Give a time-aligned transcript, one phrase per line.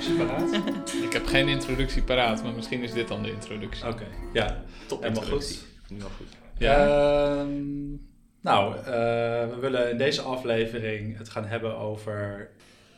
[0.00, 1.02] Geen introductie paraat?
[1.06, 3.86] Ik heb geen introductie paraat, maar misschien is dit dan de introductie.
[3.86, 4.62] Oké, ja.
[4.86, 5.56] Top Helemaal introductie.
[5.56, 5.90] goed.
[5.90, 6.26] Nu al goed.
[6.58, 6.86] Ja.
[6.86, 7.90] Ehm,
[8.40, 8.84] nou, eh,
[9.48, 12.48] we willen in deze aflevering het gaan hebben over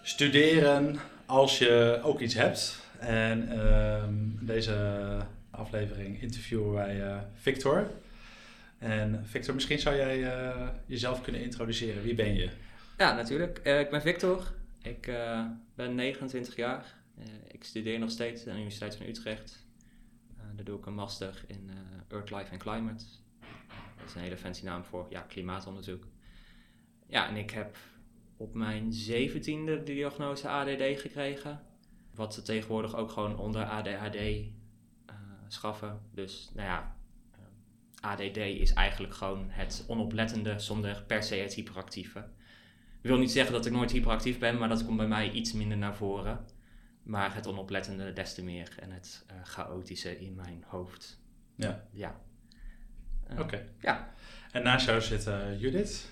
[0.02, 2.80] studeren als je ook iets hebt.
[2.98, 4.76] En ehm, in deze
[5.50, 7.86] aflevering interviewen wij eh, Victor.
[8.78, 12.02] En Victor, misschien zou jij eh, jezelf kunnen introduceren.
[12.02, 12.48] Wie ben je?
[12.98, 13.58] Ja, natuurlijk.
[13.58, 14.42] Ik ben Victor.
[14.82, 16.94] Ik eh, ben 29 jaar.
[17.18, 19.66] Eh, ik studeer nog steeds aan de Universiteit van Utrecht.
[20.36, 21.70] Eh, daar doe ik een master in
[22.08, 23.04] Earth, Life and Climate.
[23.96, 26.06] Dat is een hele fancy naam voor ja, klimaatonderzoek.
[27.06, 27.76] Ja, en ik heb
[28.36, 31.62] op mijn zeventiende de diagnose ADD gekregen.
[32.14, 34.18] Wat ze tegenwoordig ook gewoon onder ADHD
[35.48, 36.00] schaffen.
[36.14, 36.96] Dus, nou ja,
[38.00, 42.28] ADD is eigenlijk gewoon het onoplettende zonder per se het hyperactieve.
[43.02, 45.52] Ik wil niet zeggen dat ik nooit hyperactief ben, maar dat komt bij mij iets
[45.52, 46.46] minder naar voren.
[47.02, 51.18] Maar het onoplettende des te meer en het eh, chaotische in mijn hoofd.
[51.54, 51.84] Ja.
[51.92, 52.20] Ja.
[53.26, 53.66] Eh, Oké.
[53.80, 54.12] Ja.
[54.52, 56.08] En naast jou zit eh, Judith.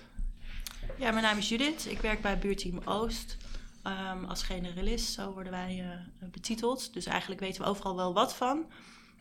[0.97, 1.85] Ja, mijn naam is Judith.
[1.85, 3.37] Ik werk bij Buurteam Oost
[3.83, 5.13] ehm, als generalist.
[5.13, 5.79] Zo worden wij
[6.19, 6.93] eh, betiteld.
[6.93, 8.65] Dus eigenlijk weten we overal wel wat van.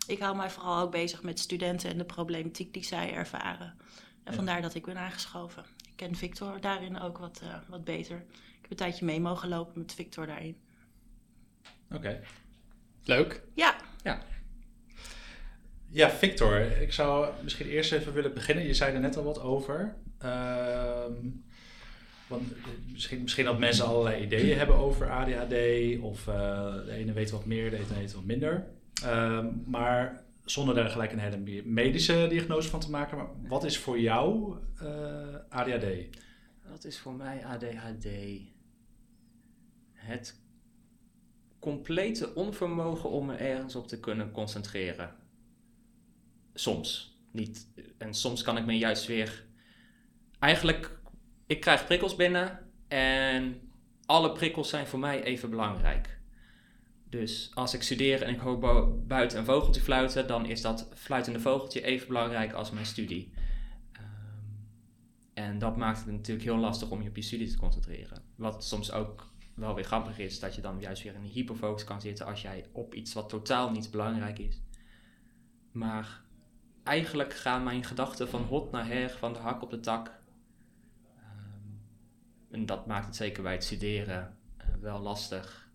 [0.06, 3.74] Ik hou mij vooral ook bezig met studenten en de problematiek die zij ervaren.
[4.24, 4.32] En Ja.
[4.32, 5.64] vandaar dat ik ben aangeschoven.
[5.98, 8.16] Ken Victor daarin ook wat, eh, wat beter.
[8.16, 10.56] Ik heb een tijdje mee mogen lopen met Victor daarin.
[11.90, 12.20] Oké.
[13.04, 13.42] Leuk.
[13.54, 13.76] Ja,
[15.90, 18.66] Ja, Victor, ik zou misschien eerst even willen beginnen.
[18.66, 19.96] Je zei er net al wat over.
[20.18, 21.12] Ehm,
[22.26, 22.58] want eh,
[22.92, 25.54] misschien, misschien dat mensen allerlei ideeën hebben over ADHD.
[26.00, 28.66] Of eh, de ene weet wat meer, de ene weet wat minder.
[29.04, 33.16] Ehm, maar zonder daar gelijk een hele medische diagnose van te maken.
[33.16, 35.86] Maar wat is voor jou eh, ADHD?
[36.70, 38.06] Wat is voor mij ADHD?
[39.92, 40.40] Het
[41.58, 45.14] complete onvermogen om me ergens op te kunnen concentreren.
[46.54, 47.18] Soms.
[47.30, 47.68] Niet.
[47.98, 49.46] En soms kan ik me juist weer.
[50.38, 50.98] Eigenlijk,
[51.46, 53.70] ik krijg prikkels binnen en
[54.06, 56.17] alle prikkels zijn voor mij even belangrijk.
[57.08, 58.58] Dus als ik studeer en ik hoor
[59.06, 63.32] buiten een vogeltje fluiten, dan is dat fluitende vogeltje even belangrijk als mijn studie.
[63.92, 64.04] Ehm,
[65.34, 68.22] en dat maakt het natuurlijk heel lastig om je op je studie te concentreren.
[68.36, 71.84] Wat soms ook wel weer grappig is, dat je dan juist weer in een hyperfocus
[71.84, 74.60] kan zitten als jij op iets wat totaal niet belangrijk is.
[75.72, 76.22] Maar
[76.82, 80.20] eigenlijk gaan mijn gedachten van hot naar her, van de hak op de tak.
[81.16, 81.74] Ehm,
[82.50, 85.67] en dat maakt het zeker bij het studeren eh, wel lastig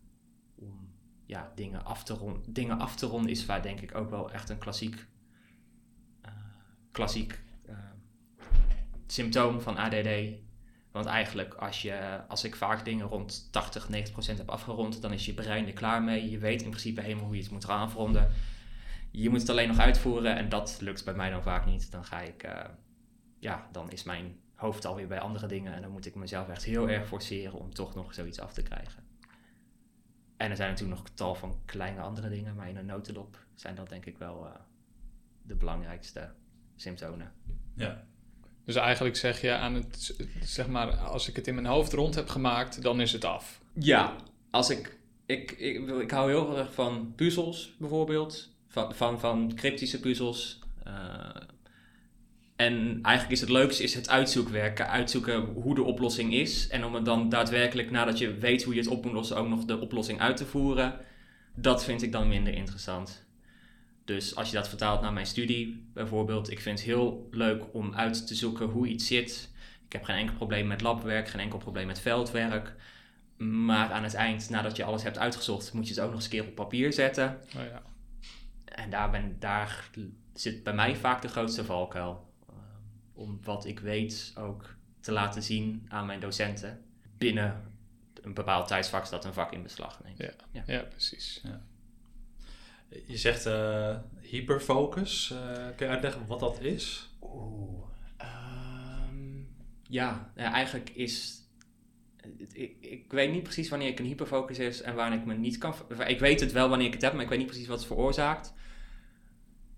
[1.25, 2.53] ja, dingen, af te ronden.
[2.53, 3.31] dingen af te ronden.
[3.31, 5.05] Is vaak denk ik ook wel echt een klassiek,
[6.21, 6.31] eh,
[6.91, 7.75] klassiek eh,
[9.07, 10.41] symptoom van ADD.
[10.91, 15.13] Want eigenlijk, als, je, als ik vaak dingen rond 80, 90 procent heb afgerond, dan
[15.13, 16.29] is je brein er klaar mee.
[16.29, 18.31] Je weet in principe helemaal hoe je het moet gaan afronden.
[19.11, 21.91] Je moet het alleen nog uitvoeren en dat lukt bij mij dan vaak niet.
[21.91, 22.69] Dan ga ik, eh,
[23.39, 26.63] ja, dan is mijn hoofd alweer bij andere dingen en dan moet ik mezelf echt
[26.63, 29.02] heel erg forceren om toch nog zoiets af te krijgen.
[30.43, 33.75] En er zijn natuurlijk nog tal van kleine andere dingen, maar in een notendop zijn
[33.75, 34.51] dat denk ik wel eh,
[35.41, 36.31] de belangrijkste
[36.75, 37.31] symptomen.
[37.75, 38.03] Ja.
[38.65, 42.15] Dus eigenlijk zeg je aan het, zeg maar, als ik het in mijn hoofd rond
[42.15, 43.61] heb gemaakt, dan is het af.
[43.73, 44.15] Ja,
[44.49, 49.51] als ik, ik, ik, wil- ik hou heel erg van puzzels bijvoorbeeld, van, van, van
[49.55, 50.59] cryptische puzzels.
[50.83, 51.29] eh,
[52.55, 56.67] en eigenlijk is het leukste is het uitzoekwerken, uitzoeken hoe de oplossing is.
[56.67, 59.47] En om het dan daadwerkelijk, nadat je weet hoe je het op moet lossen, ook
[59.47, 60.99] nog de oplossing uit te voeren.
[61.55, 63.25] Dat vind ik dan minder interessant.
[64.05, 67.93] Dus als je dat vertaalt naar mijn studie bijvoorbeeld, ik vind het heel leuk om
[67.95, 69.49] uit te zoeken hoe iets zit.
[69.85, 72.73] Ik heb geen enkel probleem met labwerk, geen enkel probleem met veldwerk.
[73.37, 76.25] Maar aan het eind, nadat je alles hebt uitgezocht, moet je het ook nog eens
[76.25, 77.39] een keer op papier zetten.
[77.55, 77.81] Oh ja.
[78.65, 79.89] En daar, ben, daar
[80.33, 82.31] zit bij mij vaak de grootste valkuil.
[83.13, 86.83] Om wat ik weet ook te laten zien aan mijn docenten.
[87.17, 87.71] Binnen
[88.21, 90.17] een bepaald tijdsvak dat een vak in beslag neemt.
[90.17, 90.31] Ja.
[90.51, 90.63] Ja.
[90.65, 91.41] ja, precies.
[93.05, 95.31] Je zegt eh, hyperfocus.
[95.31, 97.09] Eh, kun je uitleggen wat dat is?
[97.21, 97.83] Oeh.
[98.17, 99.41] ehm,
[99.87, 101.41] ja, ja, eigenlijk is.
[102.51, 105.57] Ik, ik weet niet precies wanneer ik een hyperfocus is en wanneer ik me niet
[105.57, 105.75] kan.
[106.07, 107.87] Ik weet het wel wanneer ik het heb, maar ik weet niet precies wat het
[107.87, 108.53] veroorzaakt.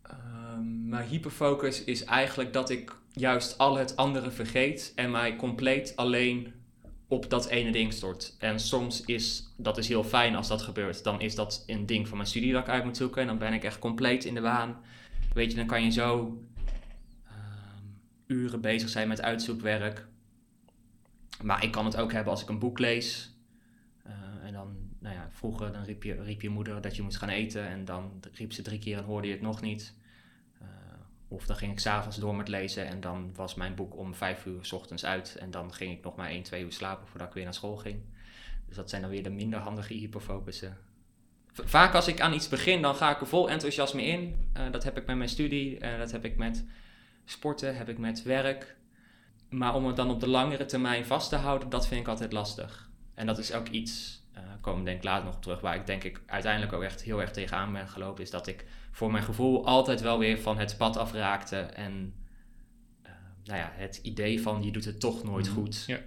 [0.02, 5.96] Ehm, maar hyperfocus is eigenlijk dat ik juist al het andere vergeet en mij compleet
[5.96, 6.54] alleen
[7.08, 8.36] op dat ene ding stort.
[8.40, 11.04] En soms is dat is heel fijn als dat gebeurt.
[11.04, 13.38] Dan is dat een ding van mijn studie dat ik uit moet zoeken en dan
[13.38, 14.78] ben ik echt compleet in de waan.
[15.34, 16.40] Weet je, dan kan je zo
[17.28, 17.86] ehm,
[18.28, 20.08] uren bezig zijn met uitzoekwerk.
[21.44, 23.34] Maar ik kan het ook hebben als ik een boek lees.
[24.04, 24.14] Eh,
[24.44, 27.30] en dan nou ja, vroeger dan riep, je, riep je moeder dat je moest gaan
[27.30, 29.94] eten en dan riep ze drie keer en hoorde je het nog niet.
[31.27, 34.45] Of dan ging ik s'avonds door met lezen en dan was mijn boek om vijf
[34.45, 37.27] uur s ochtends uit en dan ging ik nog maar één, twee uur slapen voordat
[37.27, 38.00] ik weer naar school ging.
[38.68, 40.77] Dus dat zijn dan weer de minder handige hyperfocussen.
[41.63, 44.50] Vaak als ik aan iets begin, dan ga ik er vol enthousiasme in.
[44.57, 46.66] Uh, dat heb ik met mijn studie, uh, dat heb ik met
[47.25, 48.75] sporten, heb ik met werk.
[49.50, 52.31] Maar om het dan op de langere termijn vast te houden, dat vind ik altijd
[52.31, 52.89] lastig.
[53.13, 55.86] En dat is ook iets, uh, komen denk ik later nog op terug, waar ik
[55.86, 59.24] denk ik uiteindelijk ook echt heel erg tegenaan ben gelopen, is dat ik voor mijn
[59.24, 62.14] gevoel altijd wel weer van het pad afraakte en
[63.04, 63.10] uh,
[63.44, 65.56] nou ja, het idee van je doet het toch nooit Mhm.
[65.56, 65.98] goed Ja.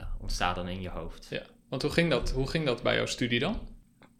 [0.00, 1.26] uh, ontstaat dan in je hoofd.
[1.30, 1.42] Ja.
[1.68, 3.60] Want hoe ging, dat, hoe ging dat bij jouw studie dan?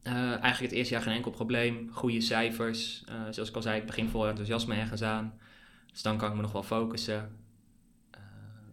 [0.02, 3.04] Eigenlijk het eerste jaar geen enkel probleem, goede cijfers.
[3.30, 5.38] Zoals ik al zei, ik begin vol enthousiasme ergens aan.
[5.92, 7.36] Dus dan kan ik me nog wel focussen.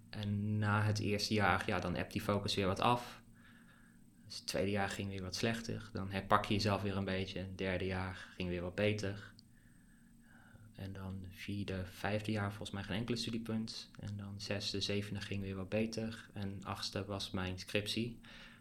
[0.09, 3.20] En na het eerste jaar, ja, dan appt die focus weer wat af.
[4.31, 5.89] Dus het tweede jaar ging weer wat slechter.
[5.93, 7.39] Dan herpak je jezelf weer een beetje.
[7.39, 9.31] Het derde jaar ging weer wat beter.
[10.77, 13.89] Uh, en dan vierde, vijfde jaar volgens mij geen enkele studiepunt.
[13.99, 16.29] En dan zesde, zevende ging weer wat beter.
[16.33, 18.19] En achtste was mijn scriptie.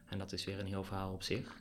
[0.09, 1.57] En dat is weer een heel verhaal op zich.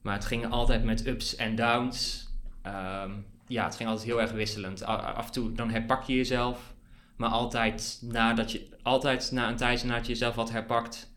[0.00, 2.28] Maar het ging altijd met ups en downs.
[2.66, 4.82] Um, ja, het ging altijd heel erg wisselend.
[4.82, 6.74] Af en toe dan herpak je jezelf.
[7.16, 11.14] Maar altijd, nadat je, altijd na een tijdje nadat je jezelf had herpakt,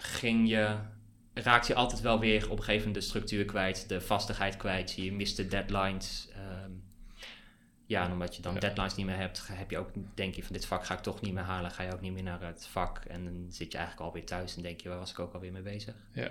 [0.00, 0.76] ging je,
[1.34, 4.92] raakte je altijd wel weer op een gegeven moment de structuur kwijt, de vastigheid kwijt.
[4.92, 6.28] Je miste deadlines.
[6.64, 6.82] Um,
[7.86, 8.60] ja, en omdat je dan ja.
[8.60, 11.20] deadlines niet meer hebt, heb je ook, denk je van dit vak ga ik toch
[11.20, 11.70] niet meer halen.
[11.70, 12.98] Ga je ook niet meer naar het vak.
[12.98, 15.52] En dan zit je eigenlijk alweer thuis en denk je, waar was ik ook alweer
[15.52, 15.94] mee bezig?
[16.12, 16.30] Ja.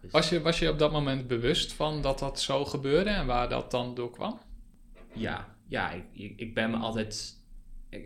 [0.00, 3.26] Dus was, je, was je op dat moment bewust van dat dat zo gebeurde en
[3.26, 4.40] waar dat dan door kwam?
[5.12, 6.04] Ja, ja ik,
[6.36, 7.35] ik ben me altijd.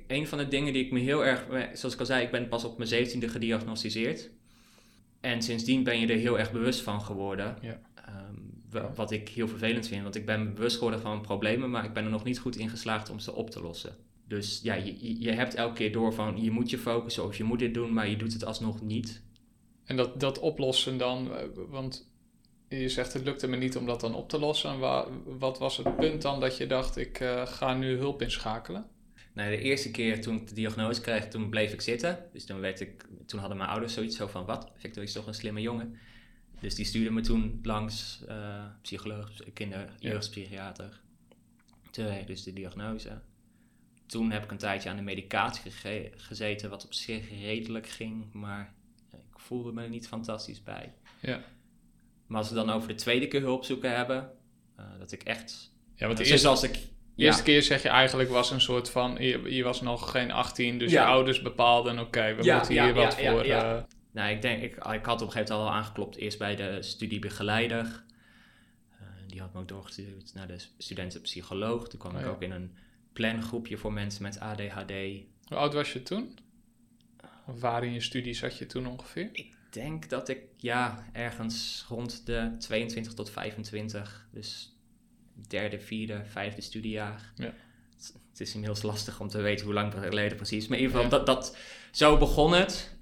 [0.07, 1.47] Een van de dingen die ik me heel erg.
[1.73, 4.31] Zoals ik al zei, ik ben pas op mijn zeventiende gediagnosticeerd.
[5.21, 7.57] En sindsdien ben je er heel erg bewust van geworden.
[7.61, 7.81] Ja.
[8.09, 8.59] Um,
[8.95, 12.05] wat ik heel vervelend vind, want ik ben bewust geworden van problemen, maar ik ben
[12.05, 13.97] er nog niet goed in geslaagd om ze op te lossen.
[14.29, 17.45] Dus ja, je, je hebt elke keer door van je moet je focussen of je
[17.45, 19.23] moet dit doen, maar je doet het alsnog niet.
[19.85, 21.31] En dat, dat oplossen dan,
[21.69, 22.09] want
[22.69, 24.71] je zegt het lukte me niet om dat dan op te lossen.
[24.71, 28.87] En wat was het punt dan dat je dacht, ik uh, ga nu hulp inschakelen?
[29.33, 32.29] Nou, de eerste keer toen ik de diagnose kreeg, toen bleef ik zitten.
[32.33, 34.71] Dus toen, werd ik, toen hadden mijn ouders zoiets zo van, wat?
[34.77, 35.99] Victor is toch een slimme jongen?
[36.61, 41.01] Dus die stuurde me toen langs uh, psycholoog, kinder, jeugdpsychiater.
[41.91, 43.21] Toen kreeg ik dus de diagnose.
[44.07, 48.33] Toen heb ik een tijdje aan de medicatie ge gezeten, wat op zich redelijk ging,
[48.33, 48.75] maar
[49.13, 50.95] ik voelde me er niet fantastisch bij.
[51.21, 51.45] Ja.
[52.27, 54.31] Maar als we dan over de tweede keer hulp zoeken hebben,
[54.79, 55.73] uh, dat ik echt...
[55.95, 56.79] Ja, want de dus eerste, als ik,
[57.21, 60.31] de eerste keer zeg je eigenlijk was een soort van, je, je was nog geen
[60.31, 61.03] 18, dus ja.
[61.03, 63.47] je ouders bepaalden, oké, okay, we ja, moeten ja, hier wat voor...
[63.47, 63.77] Uh...
[64.13, 66.83] Nou, ik denk, ik, ik had op een gegeven moment al aangeklopt, eerst bij de
[66.83, 68.05] studiebegeleider.
[69.01, 71.89] Uh, die had me ook doorgestuurd naar de studentenpsycholoog.
[71.89, 72.31] Toen kwam Oh, ik ja.
[72.31, 72.75] ook in een
[73.13, 74.93] plangroepje voor mensen met ADHD.
[75.45, 76.39] Hoe oud was je toen?
[77.47, 79.29] Of waar in je studie zat je toen ongeveer?
[79.33, 84.29] Ik denk dat ik, ja, ergens rond de 22 tot 25.
[84.33, 84.77] Dus
[85.49, 87.33] derde, vierde, vijfde studiejaar.
[87.37, 87.53] Ja.
[88.31, 90.69] Het, is inmiddels lastig om te weten hoe lang geleden precies.
[90.69, 91.25] Maar in ieder geval, ja.
[91.25, 91.57] dat, dat,
[91.91, 92.97] zo begon het.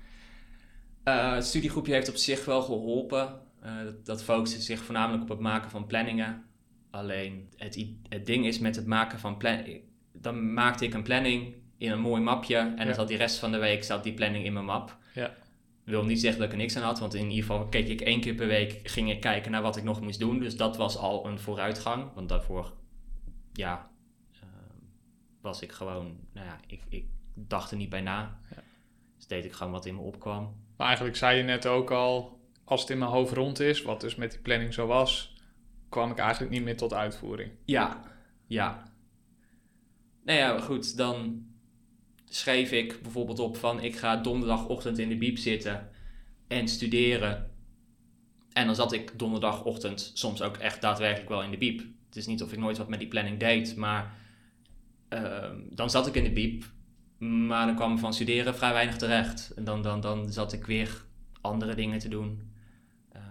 [1.05, 3.41] Uh, het studiegroepje heeft op zich wel geholpen.
[3.65, 6.45] Uh, dat, dat focuste zich voornamelijk op het maken van planningen.
[6.91, 9.81] Alleen het, het ding is met het maken van planningen.
[10.13, 12.57] Dan maakte ik een planning in een mooi mapje.
[12.57, 12.85] En Ja.
[12.85, 14.97] dan zat die rest van de week zat die planning in mijn map.
[15.15, 15.35] Ja.
[15.89, 18.01] Wil niet zeggen dat ik er niks aan had, want in ieder geval keek ik
[18.01, 20.39] één keer per week, ging ik kijken naar wat ik nog moest doen.
[20.39, 22.73] Dus dat was al een vooruitgang, want daarvoor,
[23.53, 23.91] ja,
[24.33, 24.41] uh,
[25.41, 28.41] was ik gewoon, nou ja, ik, ik dacht er niet bij na.
[28.51, 28.63] Ja.
[29.17, 30.57] Dus deed ik gewoon wat in me opkwam.
[30.77, 34.01] Maar eigenlijk zei je net ook al, als het in mijn hoofd rond is, wat
[34.01, 35.37] dus met die planning zo was,
[35.89, 37.51] kwam ik eigenlijk niet meer tot uitvoering.
[37.65, 38.03] Ja,
[38.47, 38.93] ja.
[40.25, 41.47] Nou ja, goed, dan
[42.31, 45.91] schreef ik bijvoorbeeld op van ik ga donderdagochtend in de biep zitten
[46.49, 47.51] en studeren.
[48.53, 51.79] En dan zat ik donderdagochtend soms ook echt daadwerkelijk wel in de biep.
[52.07, 54.17] Het is niet of ik nooit wat met die planning deed, maar
[55.09, 56.65] uh, dan zat ik in de biep.
[57.19, 59.53] Maar dan kwam van studeren vrij weinig terecht.
[59.57, 61.05] En dan, dan, dan zat ik weer
[61.41, 62.53] andere dingen te doen.
[63.17, 63.23] Uh,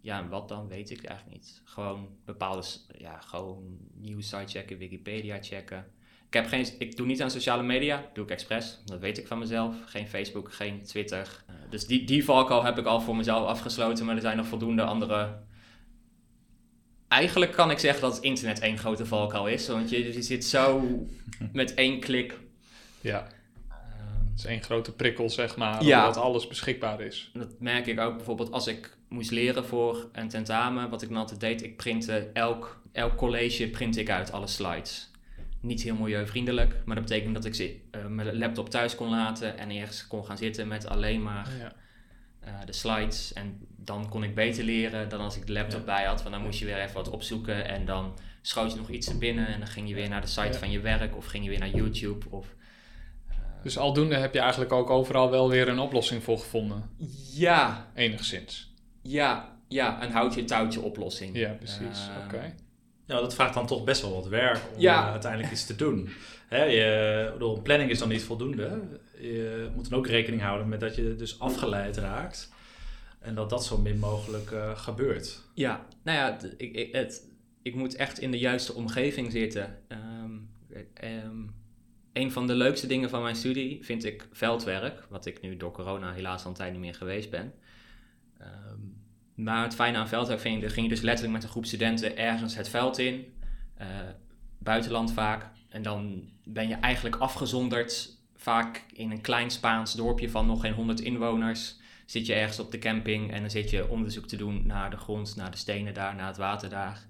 [0.00, 1.62] ja, en wat dan, weet ik eigenlijk niet.
[1.64, 2.66] Gewoon bepaalde,
[2.98, 5.86] ja, gewoon nieuws site checken, Wikipedia checken.
[6.28, 8.78] Ik, heb geen, ik doe niet aan sociale media, doe ik expres.
[8.84, 9.74] Dat weet ik van mezelf.
[9.86, 11.42] Geen Facebook, geen Twitter.
[11.50, 14.04] Uh, dus die, die valkuil heb ik al voor mezelf afgesloten.
[14.06, 15.38] Maar er zijn nog voldoende andere...
[17.08, 19.68] Eigenlijk kan ik zeggen dat het internet één grote valkuil is.
[19.68, 20.82] Want je, je zit zo
[21.52, 22.38] met één klik...
[23.00, 23.26] Ja.
[23.70, 26.06] Um, Het is één grote prikkel, zeg maar, Ja.
[26.06, 27.30] omdat alles beschikbaar is.
[27.32, 30.90] Dat merk ik ook bijvoorbeeld als ik moest leren voor een tentamen.
[30.90, 35.07] Wat ik dan altijd deed, ik printte elk, elk college print ik uit, alle slides.
[35.60, 39.70] Niet heel milieuvriendelijk, maar dat betekent dat ik eh, mijn laptop thuis kon laten en
[39.70, 41.72] ergens kon gaan zitten met alleen maar Ja.
[42.40, 43.32] eh, de slides.
[43.32, 45.84] En dan kon ik beter leren dan als ik de laptop Ja.
[45.94, 46.22] bij had.
[46.22, 49.18] Want dan moest je weer even wat opzoeken en dan schoot je nog iets er
[49.18, 50.52] binnen en dan ging je weer naar de site Ja.
[50.58, 52.26] van je werk of ging je weer naar YouTube.
[52.30, 52.54] Of,
[53.28, 56.90] eh, Dus aldoende heb je eigenlijk ook overal wel weer een oplossing voor gevonden.
[57.34, 58.74] ja, Enigszins.
[59.02, 61.36] ja, ja, een houtje touwtje oplossing.
[61.36, 62.08] Ja, precies.
[62.24, 62.54] Oké.
[63.08, 65.04] Ja, dat vraagt dan toch best wel wat werk om Ja.
[65.06, 66.08] eh, uiteindelijk iets te doen.
[66.48, 68.80] Hè, je, bedoel, planning is dan niet voldoende.
[69.18, 72.52] Je moet dan ook rekening houden met dat je dus afgeleid raakt.
[73.20, 75.42] En dat dat zo min mogelijk eh, gebeurt.
[75.54, 77.22] Ja, nou ja, ik, ik, het,
[77.62, 79.78] ik moet echt in de juiste omgeving zitten.
[79.88, 80.30] Ehm,
[80.94, 81.36] ehm,
[82.12, 85.72] een van de leukste dingen van mijn studie vind ik veldwerk, wat ik nu door
[85.72, 87.52] corona helaas al een tijd niet meer geweest ben.
[88.38, 88.78] Ehm,
[89.38, 91.64] maar het fijne aan veldwerk vind ik, dan ging je dus letterlijk met een groep
[91.66, 93.24] studenten ergens het veld in,
[93.76, 93.86] eh,
[94.58, 95.46] buitenland vaak.
[95.68, 100.72] En dan ben je eigenlijk afgezonderd, vaak in een klein Spaans dorpje van nog geen
[100.72, 101.76] 100 inwoners
[102.06, 104.96] zit je ergens op de camping en dan zit je onderzoek te doen naar de
[104.96, 107.06] grond, naar de stenen daar, naar het water daar.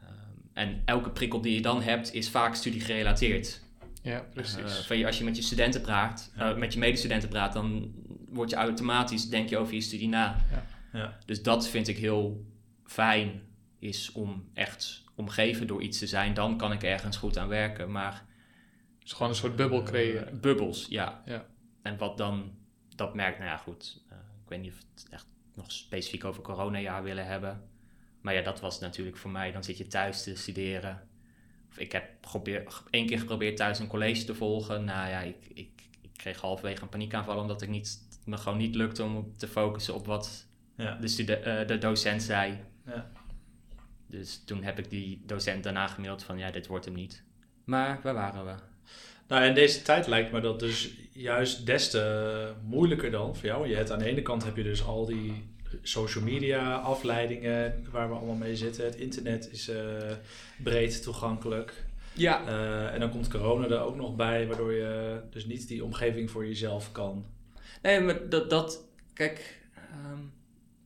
[0.00, 0.10] Ehm,
[0.52, 3.60] en elke prikkel die je dan hebt is vaak studiegerelateerd.
[4.02, 4.56] Ja, precies.
[4.56, 6.50] Eh, van je, als je met je studenten praat, Ja.
[6.50, 7.92] eh, met je medestudenten praat, dan
[8.28, 10.36] word je automatisch, denk je over je studie na.
[10.50, 10.66] Ja.
[11.24, 12.44] Dus dat vind ik heel
[12.84, 13.42] fijn,
[13.78, 16.34] is om echt omgeven door iets te zijn.
[16.34, 18.26] Dan kan ik ergens goed aan werken, maar
[18.98, 20.40] dus gewoon een soort bubbel creëren.
[20.40, 21.22] bubbels, ja.
[21.24, 21.46] Ja.
[21.82, 22.52] En wat dan,
[22.96, 24.02] dat merkt, nou ja, goed.
[24.08, 27.68] eh, ik weet niet of we het echt nog specifiek over coronajaar willen hebben.
[28.20, 29.52] Maar ja, dat was natuurlijk voor mij.
[29.52, 31.08] Dan zit je thuis te studeren.
[31.68, 34.84] Of ik heb probeer, één keer geprobeerd thuis een college te volgen.
[34.84, 35.70] Nou ja, ik, ik,
[36.00, 39.94] ik kreeg halverwege een paniekaanval omdat ik niet, me gewoon niet lukte om te focussen
[39.94, 40.48] op wat
[40.80, 40.94] Ja.
[41.00, 42.58] de, stude- eh, de docent zei.
[42.86, 43.10] Ja.
[44.06, 47.22] Dus toen heb ik die docent daarna gemaild van ja, dit wordt hem niet.
[47.64, 48.52] Maar waar waren we?
[49.28, 53.68] Nou, in deze tijd lijkt me dat dus juist des te moeilijker dan voor jou.
[53.68, 55.48] Je hebt, aan de ene kant heb je dus al die
[55.82, 58.84] social media afleidingen waar we allemaal mee zitten.
[58.84, 59.82] Het internet is eh,
[60.62, 61.84] breed toegankelijk.
[62.12, 65.84] Ja, Eh, en dan komt corona er ook nog bij, waardoor je dus niet die
[65.84, 67.24] omgeving voor jezelf kan.
[67.82, 70.18] Nee, maar dat, dat kijk, ehm,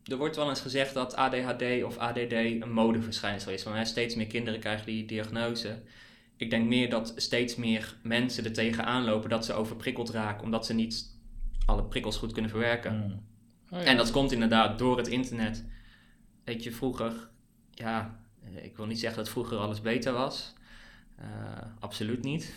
[0.05, 3.63] er wordt wel eens gezegd dat ADHD of ADD een modeverschijnsel is.
[3.63, 5.83] Want hè, steeds meer kinderen krijgen die diagnose.
[6.37, 10.67] Ik denk meer dat steeds meer mensen er tegenaan lopen dat ze overprikkeld raken, omdat
[10.67, 11.13] ze niet
[11.67, 12.97] alle prikkels goed kunnen verwerken.
[12.97, 13.23] Mm.
[13.71, 13.87] Oh, ja.
[13.87, 15.65] En dat komt inderdaad door het internet.
[16.45, 17.29] Weet je, vroeger,
[17.71, 20.53] ja, eh, ik wil niet zeggen dat vroeger alles beter was.
[21.17, 21.27] Eh,
[21.79, 22.55] absoluut niet.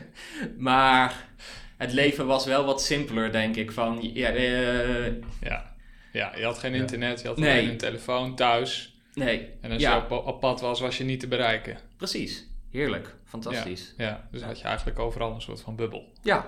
[0.58, 1.28] maar
[1.76, 3.72] het leven was wel wat simpeler, denk ik.
[3.72, 5.71] Van, ja, eh, ja.
[6.12, 7.50] Ja, je had geen internet, je had Nee.
[7.58, 8.96] alleen een telefoon thuis.
[9.14, 9.96] nee, En als Ja.
[9.96, 11.78] je op, op pad was, was je niet te bereiken.
[11.96, 12.46] precies.
[12.70, 13.94] Heerlijk, fantastisch.
[13.96, 16.12] Ja, dus had je eigenlijk overal een soort van bubbel.
[16.22, 16.46] Ja.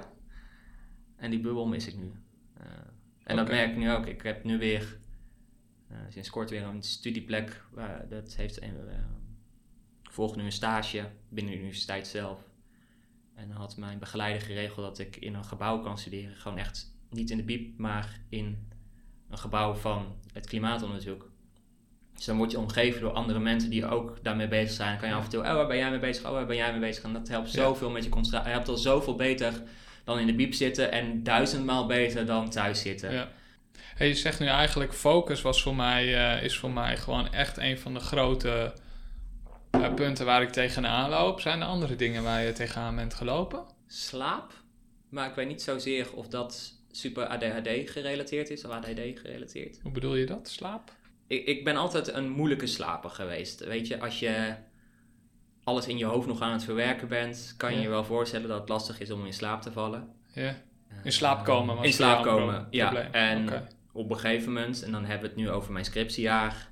[1.16, 2.12] En die bubbel mis ik nu.
[2.61, 2.66] Eh,
[3.25, 4.06] en dat merk ik nu ook.
[4.06, 4.99] Ik heb nu weer
[5.88, 7.62] eh, sinds kort weer een studieplek.
[8.09, 8.99] dat heeft een, eh,
[10.02, 12.40] volg nu een stage binnen de universiteit zelf.
[13.35, 16.37] En dan had mijn begeleider geregeld dat ik in een gebouw kan studeren.
[16.37, 18.68] Gewoon echt niet in de biep, maar in
[19.31, 21.31] een gebouw van het klimaatonderzoek.
[22.14, 24.90] Dus dan word je omgeven door andere mensen die ook daarmee bezig zijn.
[24.90, 26.25] Dan kan je af en toe, oh, waar ben jij mee bezig?
[26.26, 27.04] Oh, waar ben jij mee bezig?
[27.04, 27.62] En dat helpt Ja.
[27.62, 28.50] zoveel met je concentratie.
[28.50, 29.52] Je hebt al zoveel beter
[30.04, 33.12] dan in de biep zitten en duizendmaal beter dan thuis zitten.
[33.12, 33.28] Ja.
[33.76, 37.57] Hey, je zegt nu eigenlijk, focus was voor mij, eh, is voor mij gewoon echt
[37.57, 38.73] een van de grote
[39.71, 41.40] eh, punten waar ik tegenaan loop.
[41.40, 43.64] Zijn er andere dingen waar je tegenaan bent gelopen?
[43.87, 44.52] Slaap,
[45.09, 49.79] maar ik weet niet zozeer of dat super ADHD gerelateerd is of ADD gerelateerd.
[49.83, 50.49] Hoe bedoel je dat?
[50.49, 50.93] Slaap?
[51.27, 53.65] Ik, ik ben altijd een moeilijke slaper geweest.
[53.65, 54.55] Weet je, als je
[55.65, 57.83] alles in je hoofd nog aan het verwerken bent, kan je Ja.
[57.83, 60.09] je wel voorstellen dat het lastig is om in slaap te vallen.
[60.35, 60.57] Ja.
[61.05, 62.89] In slaap komen was In slaap komen, ja.
[62.91, 63.13] probleem.
[63.13, 66.69] En op een gegeven moment, en dan hebben we het nu over mijn scriptiejaar,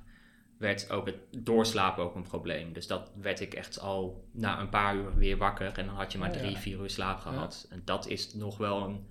[0.57, 2.73] werd ook het doorslapen ook een probleem.
[2.73, 6.11] Dus dat werd ik echt al na een paar uur weer wakker en dan had
[6.11, 6.41] je maar Oh, ja.
[6.41, 7.67] drie, vier uur slaap gehad.
[7.69, 9.07] En dat is nog wel een,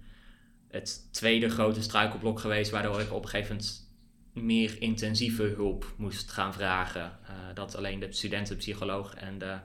[0.73, 3.91] het tweede grote struikelblok geweest, waardoor ik op een gegeven moment
[4.33, 7.19] meer intensieve hulp moest gaan vragen.
[7.27, 9.59] Eh, dat alleen de studentenpsycholoog en de,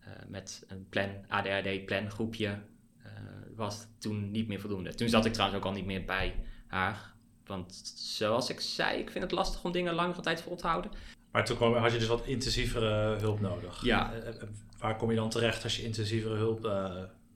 [0.00, 2.58] eh, met een plan, ADHD plangroepje
[3.02, 3.12] eh,
[3.56, 4.94] was toen niet meer voldoende.
[4.94, 6.34] Toen zat ik trouwens ook al niet meer bij
[6.66, 7.12] haar.
[7.46, 10.90] Want zoals ik zei, ik vind het lastig om dingen langere tijd vol te houden.
[11.30, 13.84] Maar toen kwam, had je dus wat intensievere hulp nodig.
[13.84, 14.12] Ja.
[14.78, 16.62] Waar kom je dan terecht als je intensievere hulp...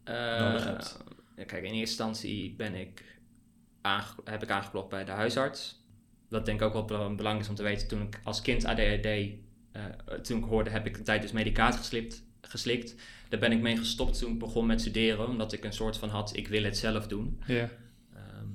[0.04, 0.98] Nodig hebt.
[1.36, 3.04] Kijk, in eerste instantie ben ik
[4.24, 5.80] heb ik aangeklopt bij de huisarts.
[6.28, 7.88] Wat denk ik ook wel bel- belangrijk is om te weten.
[7.88, 9.84] Toen ik als kind ADHD, eh,
[10.22, 12.94] toen ik hoorde, heb ik een tijd dus medicatie geslikt, geslikt.
[13.28, 15.28] Daar ben ik mee gestopt toen ik begon met studeren.
[15.28, 17.42] Omdat ik een soort van had, ik wil het zelf doen.
[17.46, 17.68] Ja,
[18.14, 18.46] Ehm,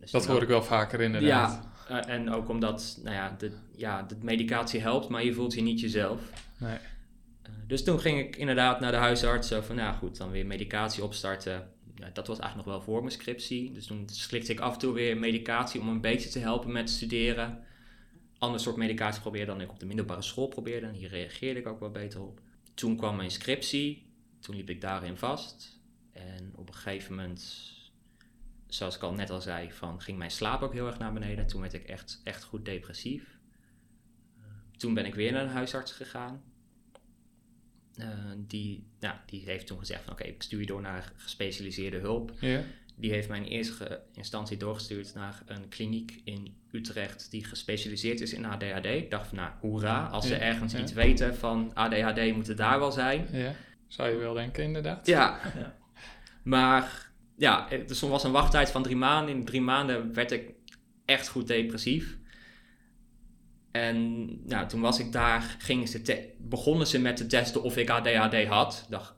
[0.00, 1.68] dus dat hoor ik wel vaker inderdaad.
[1.88, 5.54] Ja, eh, en ook omdat, nou ja, de, ja, de medicatie helpt, maar je voelt
[5.54, 6.20] je niet jezelf.
[6.58, 6.76] Nee.
[7.42, 9.48] Eh, dus toen ging ik inderdaad naar de huisarts.
[9.48, 11.68] Zo van, nou goed, dan weer medicatie opstarten.
[12.10, 13.72] Ja, dat was eigenlijk nog wel voor mijn scriptie.
[13.72, 16.90] Dus toen slikte ik af en toe weer medicatie om een beetje te helpen met
[16.90, 17.64] studeren.
[18.38, 20.86] Ander soort medicatie probeerde dan ik op de middelbare school probeerde.
[20.86, 22.40] En hier reageerde ik ook wel beter op.
[22.74, 24.12] Toen kwam mijn scriptie.
[24.40, 25.80] Toen liep ik daarin vast.
[26.12, 27.72] En op een gegeven moment,
[28.66, 31.46] zoals ik al net al zei, van, ging mijn slaap ook heel erg naar beneden.
[31.46, 33.38] Toen werd ik echt, echt goed depressief.
[34.36, 34.44] Eh,
[34.76, 36.42] toen ben ik weer naar de huisarts gegaan.
[37.96, 41.98] Eh, die, nou, die heeft toen gezegd van oké, ik stuur je door naar gespecialiseerde
[41.98, 42.32] hulp.
[42.40, 42.60] Ja.
[42.96, 48.32] Die heeft mij in eerste instantie doorgestuurd naar een kliniek in Utrecht die gespecialiseerd is
[48.32, 48.84] in ADHD.
[48.84, 52.78] Ik dacht van nou, hoera, als ze ergens iets weten van ADHD moet het daar
[52.78, 53.28] wel zijn.
[53.32, 53.54] ja,
[53.86, 55.06] zou je wel denken inderdaad.
[55.06, 55.40] Ja.
[55.56, 55.76] Ja.
[56.42, 59.34] Maar ja, dus er was een wachttijd van drie maanden.
[59.34, 60.50] In drie maanden werd ik
[61.04, 62.18] echt goed depressief.
[63.70, 67.76] En nou, toen was ik daar, gingen ze te- begonnen ze met te testen of
[67.76, 68.86] ik ADHD had.
[68.88, 69.14] Dacht,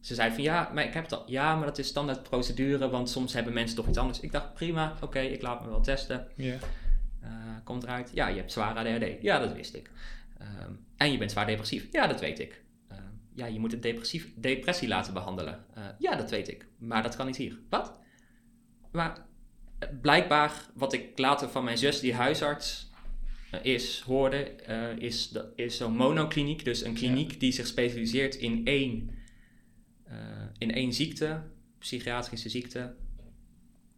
[0.00, 1.22] ze zei van ja, maar ik heb al.
[1.26, 4.20] Ja, maar dat is standaard procedure, want soms hebben mensen toch iets anders.
[4.20, 6.28] Ik dacht prima, oké, ik laat me wel testen.
[7.20, 7.30] Eh,
[7.64, 9.22] komt eruit, ja, je hebt zwaar ADHD.
[9.22, 9.90] Ja, dat wist ik.
[10.38, 11.88] Ehm, en je bent zwaar depressief.
[11.92, 12.62] Ja, dat weet ik.
[12.88, 13.00] Ehm,
[13.34, 15.64] ja, je moet een depressief, depressie laten behandelen.
[15.74, 16.66] Eh, ja, dat weet ik.
[16.78, 17.58] Maar dat kan niet hier.
[17.68, 17.98] Wat?
[18.92, 19.18] Maar
[19.78, 22.85] eh, blijkbaar, wat ik later van mijn zus, die huisarts
[23.62, 26.64] is, hoorde, eh, is, is zo'n monokliniek.
[26.64, 29.10] Dus een kliniek die zich specialiseert in één,
[30.04, 30.16] eh,
[30.58, 31.40] in één ziekte,
[31.78, 32.94] psychiatrische ziekte.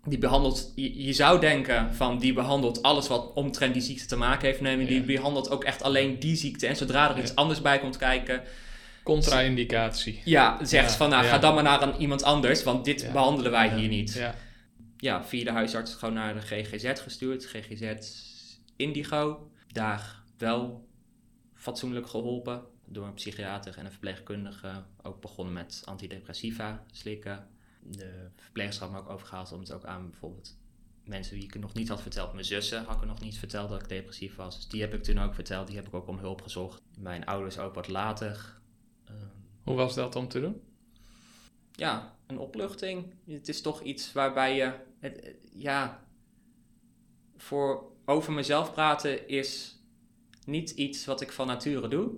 [0.05, 4.16] Die behandelt, je, je zou denken van die behandelt alles wat omtrent die ziekte te
[4.16, 4.61] maken heeft.
[4.61, 5.05] Nee, die Ja.
[5.07, 6.66] behandelt ook echt alleen die ziekte.
[6.66, 7.22] En zodra er Ja.
[7.22, 8.42] iets anders bij komt kijken,
[9.03, 10.20] Contra-indicatie.
[10.25, 11.29] ja, zegt Ja, van nou ja.
[11.31, 13.12] ga dan maar naar een, iemand anders, want dit Ja.
[13.12, 14.12] behandelen wij hier niet.
[14.12, 14.35] Ja.
[14.96, 17.44] Ja, via de huisarts gewoon naar de GGZ gestuurd.
[17.46, 17.83] GGZ
[18.79, 19.51] Indigo.
[19.73, 20.88] Daar wel
[21.55, 24.85] fatsoenlijk geholpen door een psychiater en een verpleegkundige.
[25.03, 27.49] Ook begonnen met antidepressiva slikken.
[27.83, 30.57] De verpleegster had me ook overgehaald om het ook aan bijvoorbeeld
[31.05, 32.33] mensen die ik nog niet had verteld.
[32.33, 34.57] Mijn zussen had ik nog niet verteld dat ik depressief was.
[34.57, 35.67] Dus die heb ik toen ook verteld.
[35.67, 36.83] Die heb ik ook om hulp gezocht.
[36.99, 38.61] Mijn ouders ook wat later.
[39.05, 39.17] Ehm,
[39.62, 40.62] Hoe was dat om te doen?
[41.73, 43.14] ja, een opluchting.
[43.27, 46.07] Het is toch iets waarbij je, het, eh, ja,
[47.37, 49.77] voor over mezelf praten is
[50.44, 52.11] niet iets wat ik van nature doe.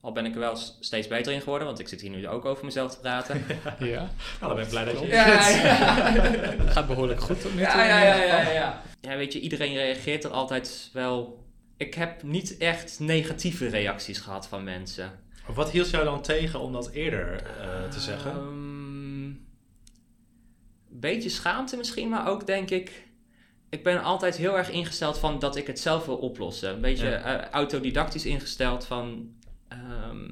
[0.00, 2.44] Al ben ik er wel steeds beter in geworden, want ik zit hier nu ook
[2.44, 3.44] over mezelf te praten.
[3.78, 3.98] Ja.
[3.98, 6.10] Nou, dan ben ik blij dat je ja,
[6.56, 7.66] Dat gaat behoorlijk goed tot nu toe.
[7.66, 8.82] ja, ja, ja, ja, ja.
[9.00, 11.44] Ja, weet je, iedereen reageert er altijd wel.
[11.76, 15.18] Ik heb niet echt negatieve reacties gehad van mensen.
[15.54, 18.30] Wat hield jou dan tegen om dat eerder eh, te zeggen?
[18.30, 23.06] Ehm, Een beetje schaamte misschien, maar ook denk ik...
[23.70, 26.70] Ik ben altijd heel erg ingesteld van dat ik het zelf wil oplossen.
[26.74, 27.40] Een beetje Ja.
[27.42, 29.30] eh, autodidactisch ingesteld van...
[29.68, 30.26] ehm,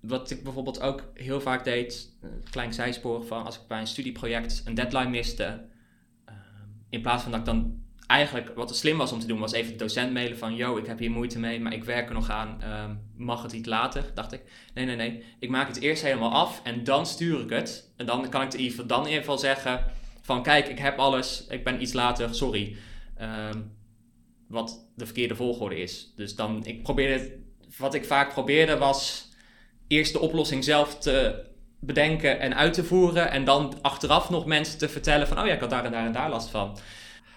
[0.00, 3.86] wat ik bijvoorbeeld ook heel vaak deed, een klein zijspoor van als ik bij een
[3.86, 5.44] studieproject een deadline miste.
[6.24, 6.36] ehm,
[6.88, 9.52] in plaats van dat ik dan eigenlijk, wat er slim was om te doen, was
[9.52, 12.14] even de docent mailen van: Yo, ik heb hier moeite mee, maar ik werk er
[12.14, 12.62] nog aan.
[12.62, 14.04] ehm, mag het iets later?
[14.14, 14.42] Dacht ik.
[14.74, 15.24] Nee, nee, nee.
[15.38, 17.92] Ik maak het eerst helemaal af en dan stuur ik het.
[17.96, 19.84] En dan kan ik geval, dan in ieder geval zeggen:
[20.26, 22.76] van kijk, ik heb alles, ik ben iets later, sorry.
[23.16, 23.60] Ehm,
[24.48, 26.12] wat de verkeerde volgorde is.
[26.16, 27.38] Dus dan, ik probeerde,
[27.78, 29.28] wat ik vaak probeerde was
[29.86, 31.44] eerst de oplossing zelf te
[31.80, 33.30] bedenken en uit te voeren.
[33.30, 36.06] En dan achteraf nog mensen te vertellen van, oh ja, ik had daar en daar
[36.06, 36.78] en daar last van.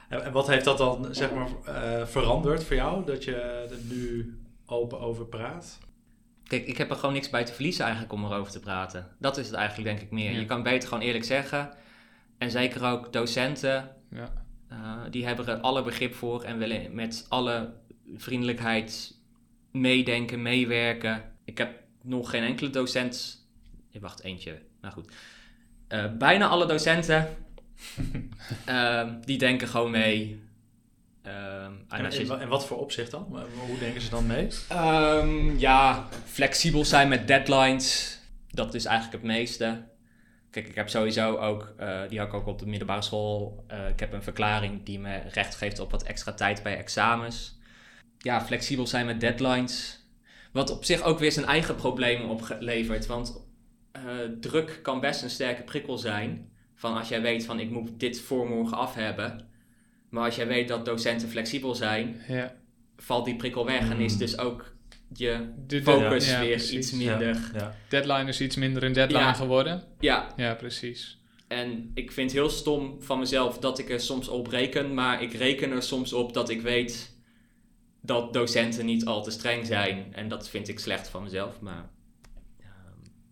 [0.10, 3.06] En, wat heeft dat dan zeg maar eh, veranderd voor jou?
[3.06, 3.36] Dat je
[3.69, 5.80] er nu open over praat?
[6.47, 9.08] Kijk, ik heb er gewoon niks bij te verliezen eigenlijk om erover te praten.
[9.19, 10.32] Dat is het eigenlijk denk ik meer.
[10.32, 10.39] Ja.
[10.39, 11.69] Je kan beter gewoon eerlijk zeggen.
[12.39, 14.34] En zeker ook docenten, Ja.
[14.69, 17.73] eh, die hebben er alle begrip voor en willen met alle
[18.15, 19.15] vriendelijkheid
[19.71, 21.23] meedenken, meewerken.
[21.45, 23.45] Ik heb nog geen enkele docent.
[23.91, 24.60] Ik wacht, eentje.
[24.82, 25.12] Nou goed.
[25.88, 27.28] Eh, bijna alle docenten.
[28.65, 30.43] ehm, die denken gewoon mee.
[31.21, 33.23] Ehm, en En, als je- en wa- en wat voor opzicht dan?
[33.67, 34.47] Hoe denken ze dan mee?
[34.69, 38.19] Ehm, ja, flexibel zijn met deadlines.
[38.52, 39.84] Dat is eigenlijk het meeste.
[40.52, 43.64] Kijk, ik heb sowieso ook, eh, die had ik ook op de middelbare school.
[43.68, 47.58] eh, ik heb een verklaring die me recht geeft op wat extra tijd bij examens.
[48.18, 50.04] Ja, flexibel zijn met deadlines.
[50.52, 53.06] Wat op zich ook weer zijn eigen problemen oplevert.
[53.06, 53.48] Want
[53.92, 54.02] eh,
[54.42, 56.52] druk kan best een sterke prikkel zijn.
[56.76, 59.48] Van als jij weet van ik moet dit voor morgen af hebben.
[60.10, 62.56] Maar als jij weet dat docenten flexibel zijn, Ja.
[62.98, 64.20] valt die prikkel weg en is Mm.
[64.20, 64.74] dus ook
[65.13, 66.72] je De, de- focus ja, weer precies.
[66.72, 67.36] iets minder.
[67.36, 67.76] Ja, ja.
[67.88, 69.34] Deadline is iets minder een deadline Ja.
[69.34, 69.84] geworden.
[70.00, 71.17] Ja, Ja, precies.
[71.48, 75.22] en ik vind het heel stom van mezelf dat ik er soms op reken, maar
[75.22, 77.17] ik reken er soms op dat ik weet
[78.02, 80.08] dat docenten niet al te streng zijn.
[80.13, 81.89] En dat vind ik slecht van mezelf, maar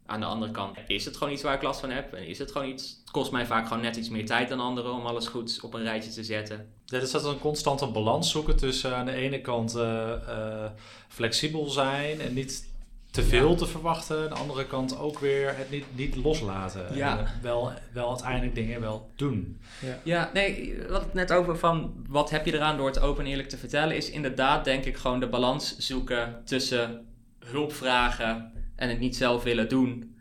[0.07, 2.13] aan de andere kant is het gewoon iets waar ik last van heb.
[2.13, 4.59] En is het gewoon iets, het kost mij vaak gewoon net iets meer tijd dan
[4.59, 6.67] anderen om alles goed op een rijtje te zetten.
[6.85, 10.71] Ja, dus dat is een constante balans zoeken tussen aan de ene kant eh, eh,
[11.07, 12.67] flexibel zijn en niet
[13.11, 14.21] te veel te verwachten.
[14.23, 16.95] Aan de andere kant ook weer het niet, niet loslaten.
[16.95, 17.17] Ja.
[17.17, 19.59] En, eh, wel, wel uiteindelijk dingen wel doen.
[20.03, 23.23] Ja, nee, we hadden het net over van wat heb je eraan door het open
[23.23, 27.05] en eerlijk te vertellen, is inderdaad denk ik gewoon de balans zoeken tussen
[27.39, 30.15] hulp vragen en het niet zelf willen doen.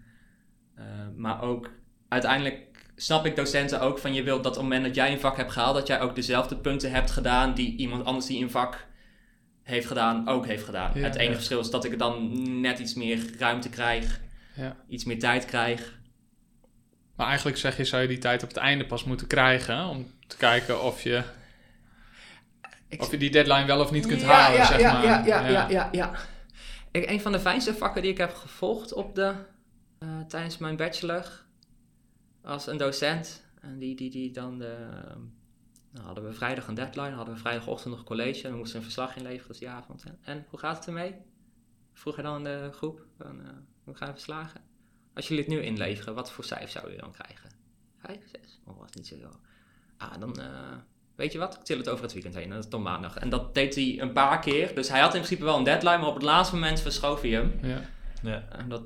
[0.74, 0.84] Eh,
[1.16, 1.70] maar ook
[2.08, 2.66] uiteindelijk
[2.96, 5.36] snap ik docenten ook van je wilt dat op het moment dat jij een vak
[5.36, 8.86] hebt gehaald, dat jij ook dezelfde punten hebt gedaan die iemand anders die een vak
[9.62, 10.90] heeft gedaan, ook heeft gedaan.
[10.94, 11.34] Ja, het enige ja.
[11.34, 14.20] verschil is dat ik er dan net iets meer ruimte krijg,
[14.54, 14.76] Ja.
[14.88, 15.98] iets meer tijd krijg.
[17.16, 20.10] Maar eigenlijk zeg je, zou je die tijd op het einde pas moeten krijgen om
[20.26, 21.22] te kijken of je,
[22.98, 25.04] of je die deadline wel of niet kunt halen, ja, zeg ja, maar.
[25.04, 26.12] Ja, ja, ja, ja, ja.
[27.04, 29.34] Een van de fijnste vakken die ik heb gevolgd op de,
[29.98, 31.44] eh, tijdens mijn bachelor
[32.42, 33.44] als een docent.
[33.60, 34.86] En die, die, die dan de,
[35.90, 38.84] nou, hadden we vrijdag een deadline, hadden we vrijdagochtend nog college en we moesten een
[38.84, 40.04] verslag inleveren, dus die avond.
[40.20, 41.14] En, hoe gaat het ermee?
[41.92, 43.48] Vroeg hij dan de groep, van, eh,
[43.84, 44.60] hoe gaan we verslagen?
[45.14, 47.50] Als jullie het nu inleveren, wat voor cijfer zouden jullie dan krijgen?
[47.96, 48.60] Vijf, zes?
[48.64, 49.40] Oh, was niet zo heel.
[49.96, 50.76] Ah, dan, eh,
[51.16, 53.16] weet je wat, ik til het over het weekend heen, dat is dan maandag.
[53.16, 55.98] En dat deed hij een paar keer, dus hij had in principe wel een deadline,
[55.98, 57.58] maar op het laatste moment verschoof hij hem.
[57.62, 57.80] Ja.
[58.22, 58.44] Ja.
[58.50, 58.82] En dat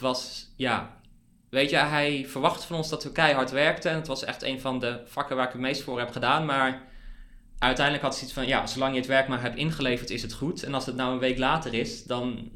[0.00, 1.00] was, ja,
[1.50, 3.90] weet je, hij verwachtte van ons dat we keihard werkten.
[3.90, 6.44] En het was echt een van de vakken waar ik het meest voor heb gedaan.
[6.44, 6.82] Maar
[7.58, 10.32] uiteindelijk had hij iets van, ja, zolang je het werk maar hebt ingeleverd, is het
[10.32, 10.62] goed.
[10.62, 12.50] En als het nou een week later is, dan,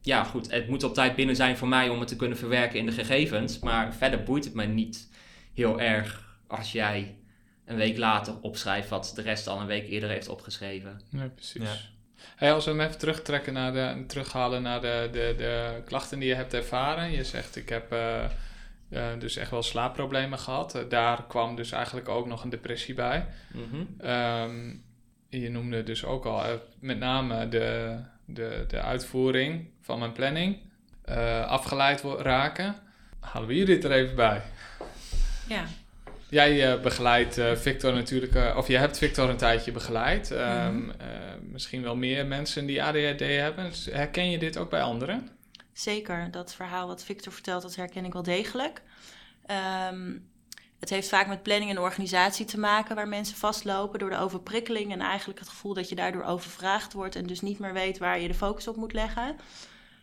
[0.00, 2.78] ja, goed, het moet op tijd binnen zijn voor mij om het te kunnen verwerken
[2.78, 3.58] in de gegevens.
[3.58, 5.10] Maar verder boeit het mij niet
[5.54, 7.16] heel erg als jij
[7.66, 11.00] een week later opschrijft wat de rest al een week eerder heeft opgeschreven.
[11.10, 11.62] Nee, precies.
[11.62, 11.74] Ja.
[12.36, 16.28] Hey, als we hem even terugtrekken naar de, terughalen naar de, de, de klachten die
[16.28, 17.10] je hebt ervaren.
[17.10, 18.24] Je zegt, ik heb eh,
[18.88, 20.74] eh, dus echt wel slaapproblemen gehad.
[20.74, 23.26] Eh, daar kwam dus eigenlijk ook nog een depressie bij.
[23.52, 23.82] Mhm.
[23.98, 24.74] Ehm,
[25.28, 26.42] je noemde dus ook al
[26.80, 30.58] met name de, de, de uitvoering van mijn planning.
[31.04, 32.74] eh, afgeleid wo- raken.
[33.20, 34.42] Halen we Judith er even bij.
[35.48, 35.64] Ja,
[36.36, 40.30] Jij eh, begeleidt eh, Victor natuurlijk, eh, of je hebt Victor een tijdje begeleid.
[40.30, 40.90] Ehm, Mhm.
[41.40, 43.64] misschien wel meer mensen die ADHD hebben.
[43.64, 45.28] Dus herken je dit ook bij anderen?
[45.72, 46.28] zeker.
[46.30, 48.82] Dat verhaal wat Victor vertelt, dat herken ik wel degelijk.
[49.46, 50.12] Ehm,
[50.80, 54.92] het heeft vaak met planning en organisatie te maken, waar mensen vastlopen door de overprikkeling
[54.92, 58.20] en eigenlijk het gevoel dat je daardoor overvraagd wordt en dus niet meer weet waar
[58.20, 59.36] je de focus op moet leggen.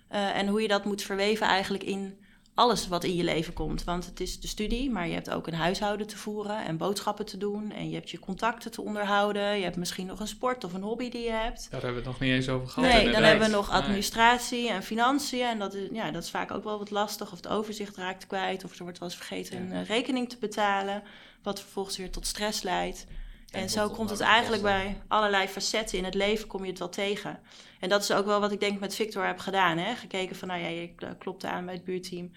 [0.07, 2.22] En hoe je dat moet verweven eigenlijk in
[2.55, 3.83] alles wat in je leven komt.
[3.83, 7.25] Want het is de studie, maar je hebt ook een huishouden te voeren en boodschappen
[7.25, 7.71] te doen.
[7.71, 9.57] En je hebt je contacten te onderhouden.
[9.57, 11.67] Je hebt misschien nog een sport of een hobby die je hebt.
[11.71, 12.91] Daar hebben we het nog niet eens over gehad.
[12.91, 15.45] Nee, dan hebben we nog administratie en financiën.
[15.45, 17.31] En dat is, ja, dat is vaak ook wel wat lastig.
[17.31, 18.63] Of het overzicht raakt kwijt.
[18.63, 21.03] Of er wordt wel eens vergeten een eh, rekening te betalen.
[21.43, 23.05] Wat vervolgens weer tot stress leidt.
[23.53, 26.79] En, En zo komt het eigenlijk bij allerlei facetten in het leven kom je het
[26.79, 27.39] wel tegen.
[27.79, 29.77] En dat is ook wel wat ik denk met Victor heb gedaan.
[29.77, 29.95] Hè?
[29.95, 32.31] Gekeken van, nou ja, je klopte aan bij het buurteam.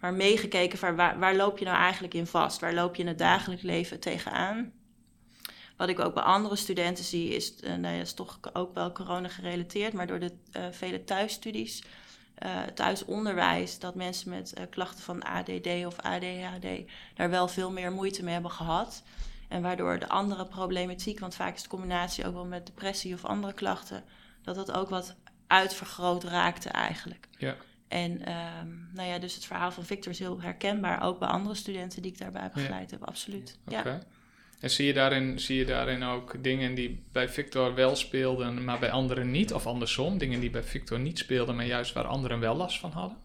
[0.00, 2.60] Maar meegekeken van, waar, waar loop je nou eigenlijk in vast?
[2.60, 4.72] Waar loop je in het dagelijks leven tegenaan?
[5.76, 8.92] Wat ik ook bij andere studenten zie, is, eh, nou ja, is toch ook wel
[8.92, 11.82] corona gerelateerd, maar door de eh, vele thuisstudies,
[12.34, 16.66] eh, thuisonderwijs, dat mensen met klachten van ADD of ADHD
[17.14, 19.02] daar wel veel meer moeite mee hebben gehad.
[19.48, 23.24] En waardoor de andere problematiek, want vaak is de combinatie ook wel met depressie of
[23.24, 24.04] andere klachten,
[24.42, 27.28] dat dat ook wat uitvergroot raakte eigenlijk.
[27.38, 27.56] Ja.
[27.88, 31.54] En ehm, nou ja, dus het verhaal van Victor is heel herkenbaar, ook bij andere
[31.54, 33.58] studenten die ik daarbij begeleid heb, absoluut.
[33.68, 34.00] Ja.
[34.60, 38.78] En zie je, daarin, zie je daarin ook dingen die bij Victor wel speelden, maar
[38.78, 39.52] bij anderen niet?
[39.52, 42.90] Of andersom, dingen die bij Victor niet speelden, maar juist waar anderen wel last van
[42.90, 43.18] hadden?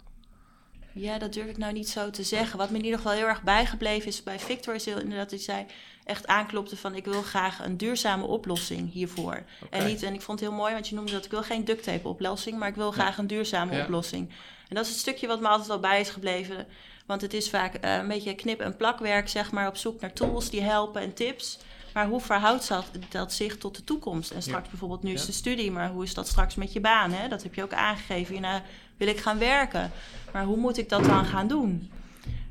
[0.94, 2.58] Ja, dat durf ik nou niet zo te zeggen.
[2.58, 5.46] Wat me in ieder geval heel erg bijgebleven is bij Victor, is heel, inderdaad dat
[5.46, 5.66] hij
[6.04, 9.44] echt aanklopte van ik wil graag een duurzame oplossing hiervoor.
[9.70, 11.66] En, niet, en ik vond het heel mooi, want je noemde dat ik wil geen
[11.66, 13.82] duct tape oplossing, maar ik wil graag een duurzame Ja.
[13.84, 14.30] oplossing.
[14.70, 16.68] En dat is het stukje wat me altijd wel bij is gebleven.
[17.06, 20.14] Want het is vaak eh, een beetje knip- en plakwerk, zeg maar, op zoek naar
[20.14, 21.58] tools die helpen en tips.
[21.94, 24.32] Maar hoe verhoudt dat, dat zich tot de toekomst?
[24.32, 25.26] En straks bijvoorbeeld, nu is Ja.
[25.26, 27.12] de studie, maar hoe is dat straks met je baan?
[27.12, 27.28] Hè?
[27.28, 28.34] Dat heb je ook aangegeven.
[28.34, 28.62] Hierna
[28.98, 29.92] wil ik gaan werken.
[30.34, 31.91] Maar hoe moet ik dat dan gaan doen?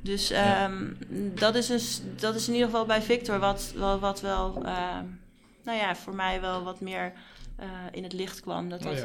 [0.02, 0.64] Dus Ja.
[0.68, 0.84] ehm,
[1.34, 5.04] dat, is dus, dat is in ieder geval bij Victor wat, wat, wat wel, ehm,
[5.64, 7.12] nou ja, voor mij wel wat meer
[7.56, 8.68] eh, in het licht kwam.
[8.68, 9.04] Dat Oh dat ja.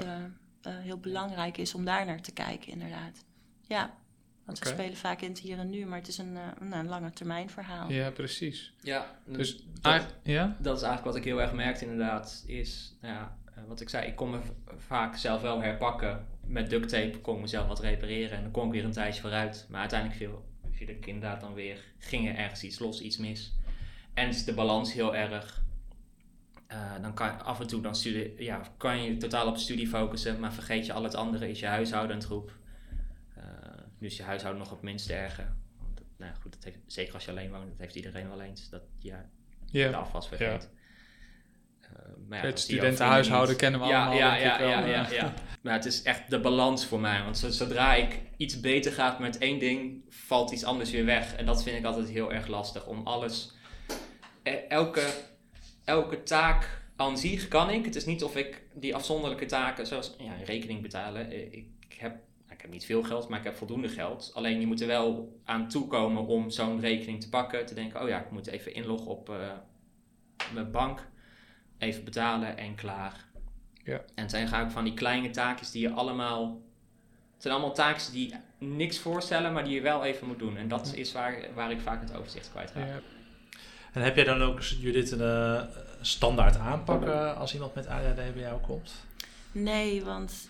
[0.61, 3.25] eh, eh, heel belangrijk is om daar naar te kijken, inderdaad.
[3.67, 3.93] Ja,
[4.45, 4.67] want Oké.
[4.69, 6.37] we spelen vaak in het hier en nu, maar het is een,
[6.71, 7.89] een, lange termijn verhaal.
[7.91, 8.73] Ja, precies.
[8.81, 10.55] Ja, Dus, dat, ja?
[10.59, 12.43] dat is eigenlijk wat ik heel erg merkte inderdaad.
[12.47, 14.39] Is, nou ja, wat ik zei, ik kon me
[14.77, 16.27] vaak zelf wel herpakken.
[16.47, 19.21] Met duct tape kon ik mezelf wat repareren en dan kon ik weer een tijdje
[19.21, 19.65] vooruit.
[19.69, 23.53] Maar uiteindelijk viel, viel ik inderdaad dan weer, ging er ergens iets los, iets mis.
[24.13, 25.63] En is de balans heel erg.
[26.67, 29.87] eh, dan kan je af en toe dan studie, ja, kan je totaal op studie
[29.87, 32.57] focussen, maar vergeet je al het andere, is je huishouden een troep.
[33.35, 33.43] Eh,
[33.97, 35.53] nu is je huishouden nog het minst erger.
[35.79, 38.41] Want, nou ja, goed, dat heeft, zeker als je alleen woont, dat heeft iedereen wel
[38.41, 38.69] eens.
[38.69, 39.15] Dat je
[39.71, 39.91] de Ja.
[39.91, 40.69] afwas vergeet.
[42.27, 43.95] Maar Het zie je ook studentenhuishouden kennen we niet.
[43.95, 44.69] allemaal, Ja, ja, wel.
[44.69, 45.33] ja, ja, ja.
[45.61, 47.23] Maar het is echt de balans voor mij.
[47.23, 51.35] Want zo- zodra ik iets beter gaat met één ding, valt iets anders weer weg.
[51.35, 52.85] En dat vind ik altijd heel erg lastig.
[52.87, 53.53] Om alles...
[54.43, 55.03] e- Elke,
[55.85, 57.85] elke taak aan zich kan ik.
[57.85, 61.31] Het is niet of ik die afzonderlijke taken, zoals ja, rekening betalen.
[61.31, 64.31] eh, Ik heb, nou, ik heb niet veel geld, maar ik heb voldoende geld.
[64.33, 67.65] Alleen je moet er wel aan toekomen om zo'n rekening te pakken.
[67.65, 69.35] Te denken, oh ja, ik moet even inloggen op eh,
[70.53, 71.07] mijn bank.
[71.77, 73.25] Even betalen en klaar.
[73.83, 73.93] Ja.
[73.93, 76.61] En het zijn eigenlijk van die kleine taakjes die je allemaal...
[77.33, 80.57] Het zijn allemaal taakjes die niks voorstellen, maar die je wel even moet doen.
[80.57, 82.87] En dat is waar, waar ik vaak het overzicht kwijtraak.
[82.87, 82.99] Ja.
[83.93, 85.61] En heb jij dan ook, Judith, een eh,
[86.01, 88.93] standaard aanpak eh, als iemand met ADHD bij jou komt?
[89.51, 90.49] Nee, want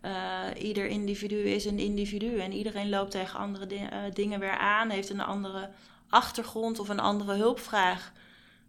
[0.00, 4.58] eh, ieder individu is een individu en iedereen loopt tegen andere di- eh, dingen weer
[4.58, 5.68] aan, heeft een andere
[6.08, 8.12] achtergrond of een andere hulpvraag.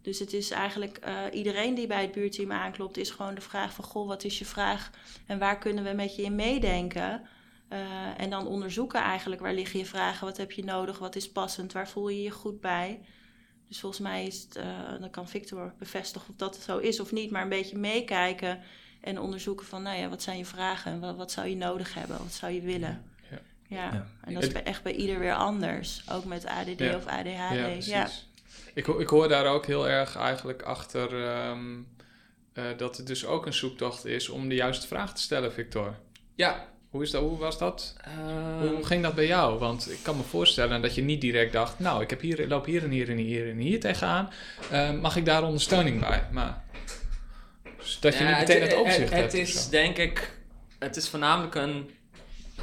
[0.02, 3.74] Dus het is eigenlijk eh, iedereen die bij het buurteam aanklopt, is gewoon de vraag
[3.74, 4.90] van goh, wat is je vraag
[5.26, 7.22] en waar kunnen we met je in meedenken?
[7.68, 7.80] Eh,
[8.18, 11.72] en dan onderzoeken eigenlijk waar liggen je vragen, wat heb je nodig, wat is passend,
[11.74, 13.00] waar voel je je goed bij.
[13.68, 14.66] Dus volgens mij is het, eh,
[15.00, 18.60] dan kan Victor bevestigen of dat zo is of niet, maar een beetje meekijken
[19.02, 21.94] en onderzoeken van, nou ja, wat zijn je vragen en wat, wat zou je nodig
[21.94, 23.04] hebben, wat zou je willen.
[23.32, 23.40] Ja.
[23.68, 24.08] Ja, Ja.
[24.24, 26.96] en dat is bij- echt bij ieder weer anders, ook met ADD Ja.
[26.96, 27.26] of ADHD.
[27.32, 28.28] Ja, Ja, precies.
[28.74, 31.78] Ik, ik hoor daar ook heel erg eigenlijk achter ehm,
[32.54, 35.96] eh, dat het dus ook een zoektocht is om de juiste vraag te stellen, Victor.
[36.36, 36.68] Ja.
[36.90, 37.96] Hoe, is dat, hoe was dat?
[38.04, 39.60] Ehm, Hoe ging dat bij jou?
[39.60, 42.66] Want ik kan me voorstellen dat je niet direct dacht, nou, ik heb hier, loop
[42.66, 44.30] hier en hier en hier en hier tegenaan.
[44.72, 46.28] Eh, mag ik daar ondersteuning bij?
[46.32, 46.64] Maar
[47.78, 49.32] dus dat je Ja, niet meteen het, overzicht het, hebt.
[49.32, 50.38] Het is denk ik,
[50.80, 51.90] het is voornamelijk een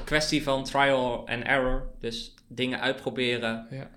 [0.05, 1.87] kwestie van trial and error.
[2.01, 3.90] Dus dingen uitproberen, Ja.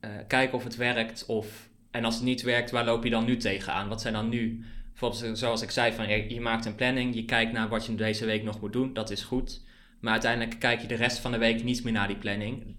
[0.00, 1.26] Eh, kijken of het werkt.
[1.26, 3.88] Of, en als het niet werkt, waar loop je dan nu tegenaan?
[3.88, 4.64] Wat zijn dan nu?
[4.90, 8.24] Bijvoorbeeld zoals ik zei, van, je, maakt een planning, je kijkt naar wat je deze
[8.24, 9.64] week nog moet doen, dat is goed.
[10.00, 12.74] Maar uiteindelijk kijk je de rest van de week niet meer naar die planning.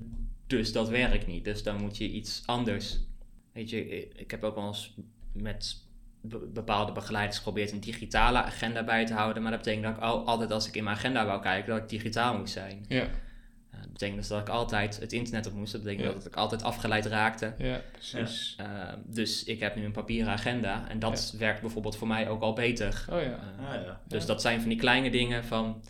[0.48, 1.46] Dus dat werkt niet.
[1.46, 3.00] Dus dan moet je iets anders.
[3.54, 4.94] Weet je, ik heb ook wel eens
[5.34, 5.76] met
[6.22, 9.42] be- bepaalde begeleiders geprobeerd een digitale agenda bij te houden.
[9.42, 11.82] Maar dat betekent dat ik al, altijd als ik in mijn agenda wou kijken, dat
[11.82, 12.86] ik digitaal moest zijn.
[12.88, 13.08] Ja, Eh,
[14.00, 15.72] betekent dus dat ik altijd het internet op moest.
[15.72, 16.14] Dat betekent Ja.
[16.14, 17.54] dat ik altijd afgeleid raakte.
[17.58, 18.56] ja, precies.
[18.58, 20.90] Eh, dus ik heb nu een papieren agenda.
[20.90, 23.06] En dat werkt bijvoorbeeld voor mij ook al beter.
[23.10, 23.40] Oh ja.
[23.60, 24.02] Eh, Ah, ja.
[24.08, 24.28] dus Ja.
[24.28, 25.84] dat zijn van die kleine dingen van...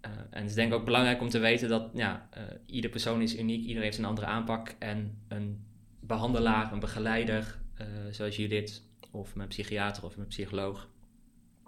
[0.00, 2.90] eh, en het is denk ik ook belangrijk om te weten dat ja, eh, ieder
[2.90, 3.60] persoon is uniek.
[3.60, 4.74] Iedereen heeft een andere aanpak.
[4.78, 5.64] En een
[6.00, 8.82] behandelaar, een begeleider, eh, zoals Judith...
[9.10, 10.88] of mijn psychiater of mijn psycholoog...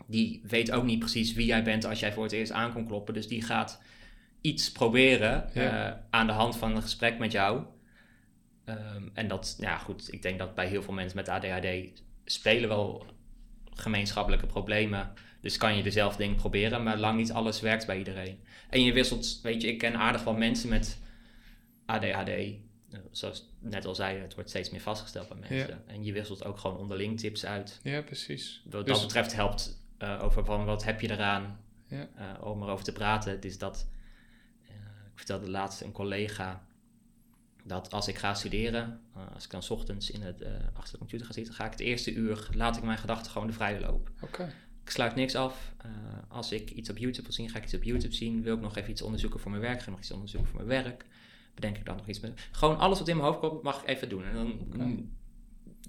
[0.07, 2.87] die weet ook niet precies wie jij bent als jij voor het eerst aan kon
[2.87, 3.15] kloppen.
[3.15, 3.83] Dus die gaat
[4.45, 5.89] iets proberen Ja.
[5.93, 7.65] eh, aan de hand van een gesprek met jou.
[8.65, 12.69] Ehm, en dat, ja goed, ik denk dat bij heel veel mensen met ADHD spelen
[12.69, 13.07] wel
[13.75, 15.13] gemeenschappelijke problemen.
[15.41, 18.39] Dus kan je dezelfde dingen proberen, maar lang niet alles werkt bij iedereen.
[18.71, 20.99] En je wisselt, weet je, ik ken aardig wel mensen met
[21.87, 22.29] ADHD.
[22.29, 25.83] Eh, Zoals ik net al zei, het wordt steeds meer vastgesteld bij mensen.
[25.87, 27.81] En je wisselt ook gewoon onderling tips uit.
[27.83, 28.63] Ja, precies.
[28.71, 32.09] Wat Dus- dat betreft helpt eh, over van wat heb je eraan Ja.
[32.17, 33.41] eh, om erover te praten.
[33.41, 33.94] Dus dat, eh,
[35.15, 36.67] ik vertelde laatst een collega
[37.65, 40.93] dat als ik ga studeren, eh, als ik dan 's ochtends in het, eh, achter
[40.93, 43.53] de computer ga zitten, ga ik het eerste uur, laat ik mijn gedachten gewoon de
[43.53, 44.11] vrije loop.
[44.83, 45.73] Ik sluit niks af.
[45.79, 45.91] Eh,
[46.29, 48.43] als ik iets op YouTube wil zien, ga ik iets op YouTube zien.
[48.43, 50.65] Wil ik nog even iets onderzoeken voor mijn werk, ga ik nog iets onderzoeken voor
[50.65, 51.05] mijn werk.
[51.55, 52.49] Bedenk ik dan nog iets met.
[52.53, 54.25] Gewoon alles wat in mijn hoofd komt, mag ik even doen.
[54.25, 55.17] En dan, mm,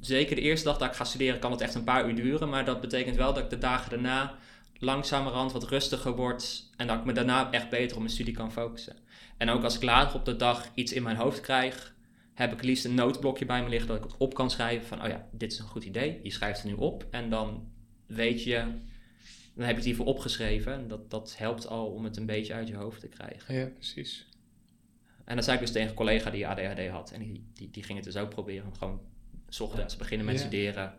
[0.01, 2.49] zeker de eerste dag dat ik ga studeren, kan het echt een paar uur duren.
[2.49, 4.37] Maar dat betekent wel dat ik de dagen daarna
[4.77, 6.69] langzamerhand wat rustiger word.
[6.77, 8.95] En dat ik me daarna echt beter op mijn studie kan focussen.
[9.37, 11.95] En ook als ik later op de dag iets in mijn hoofd krijg,
[12.33, 15.01] heb ik liefst een noodblokje bij me liggen dat ik het op kan schrijven van,
[15.03, 16.19] oh ja, dit is een goed idee.
[16.23, 17.67] Je schrijft het nu op en dan
[18.05, 18.53] weet je,
[19.53, 20.73] dan heb je het hiervoor opgeschreven.
[20.73, 23.55] En dat, dat helpt al om het een beetje uit je hoofd te krijgen.
[23.55, 24.27] Ja, precies.
[25.25, 27.11] En dat zei ik dus tegen een collega die ADHD had.
[27.11, 28.75] En die, die, die ging het dus ook proberen.
[28.77, 29.01] Gewoon
[29.49, 30.41] s ochtends beginnen met Ja.
[30.41, 30.93] studeren.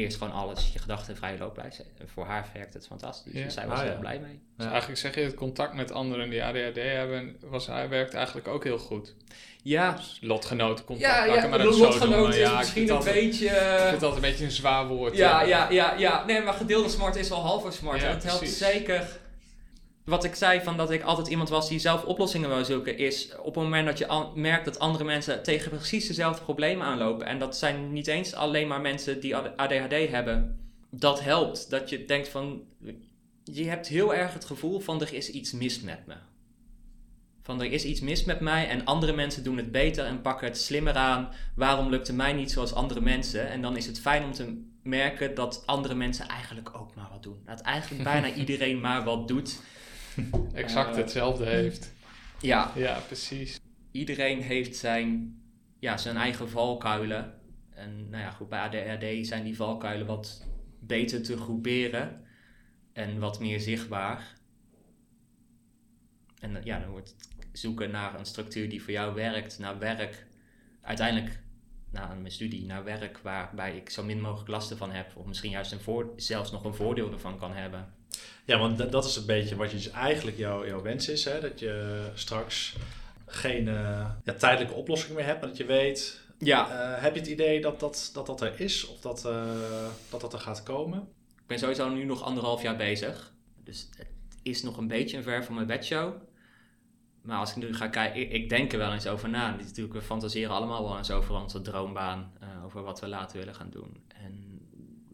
[0.00, 1.84] Eerst gewoon alles, je gedachten in vrije loop blijven.
[1.98, 3.32] En voor haar werkt het fantastisch.
[3.32, 3.44] Ja.
[3.44, 3.90] Dus zij was Ah, er ja.
[3.92, 4.40] heel blij mee.
[4.56, 8.48] Dus eigenlijk zeg je, het contact met anderen die ADHD hebben, was, hij werkt eigenlijk
[8.48, 9.14] ook heel goed.
[9.62, 10.18] Ja, Dus
[10.98, 13.44] ja, laat ik ja maar even zo is Ja, ik misschien vind een altijd- beetje...
[13.46, 15.16] Ik vind het altijd een beetje een zwaar woord.
[15.16, 15.48] Ja, eh.
[15.48, 16.24] ja, ja, ja.
[16.24, 18.00] Nee, maar gedeelde smart is wel halve smart.
[18.00, 18.58] Ja, en het helpt precies.
[18.58, 19.08] zeker.
[20.08, 23.36] Wat ik zei van dat ik altijd iemand was die zelf oplossingen wil zoeken, is
[23.36, 27.26] op het moment dat je merkt dat andere mensen tegen precies dezelfde problemen aanlopen.
[27.26, 30.58] En dat zijn niet eens alleen maar mensen die AD- ADHD hebben.
[30.90, 31.70] Dat helpt.
[31.70, 32.62] Dat je denkt van.
[33.44, 36.14] Je hebt heel erg het gevoel van er is iets mis met me.
[37.42, 40.46] Van er is iets mis met mij en andere mensen doen het beter en pakken
[40.46, 41.28] het slimmer aan.
[41.54, 43.48] Waarom lukt het mij niet zoals andere mensen?
[43.48, 47.22] En dan is het fijn om te merken dat andere mensen eigenlijk ook maar wat
[47.22, 47.42] doen.
[47.44, 49.60] Dat eigenlijk bijna iedereen maar wat doet.
[50.52, 51.92] Exact Eh, hetzelfde heeft.
[52.40, 53.60] Ja, Ja, precies.
[53.90, 55.38] iedereen heeft zijn,
[55.78, 57.34] ja, zijn eigen valkuilen.
[57.70, 60.46] En nou ja, goed, bij ADHD zijn die valkuilen wat
[60.80, 62.24] beter te groeperen
[62.92, 64.36] en wat meer zichtbaar.
[66.40, 70.26] En ja, dan wordt het zoeken naar een structuur die voor jou werkt, naar werk.
[70.80, 71.42] Uiteindelijk
[71.90, 75.16] naar mijn studie, naar werk waarbij ik zo min mogelijk last ervan heb.
[75.16, 77.94] Of misschien juist een voor, zelfs nog een voordeel ervan kan hebben.
[78.44, 81.24] Ja, want dat, is een beetje wat je dus eigenlijk jouw, jouw wens is.
[81.24, 81.40] Hè?
[81.40, 82.74] Dat je straks
[83.28, 86.26] geen eh, ja, tijdelijke oplossing meer hebt, maar dat je weet...
[86.38, 89.86] Ja, eh, heb je het idee dat dat, dat, dat er is of dat, eh,
[90.10, 90.98] dat dat er gaat komen?
[91.36, 93.32] Ik ben sowieso nu nog anderhalf jaar bezig.
[93.64, 94.08] Dus het
[94.42, 96.14] is nog een beetje een ver van mijn bedshow.
[97.22, 99.56] Maar als ik nu ga kijken, ik, ik denk er wel eens over na.
[99.56, 102.32] Natuurlijk, we fantaseren allemaal wel eens over onze droombaan.
[102.64, 104.02] over wat we later willen gaan doen.
[104.08, 104.57] En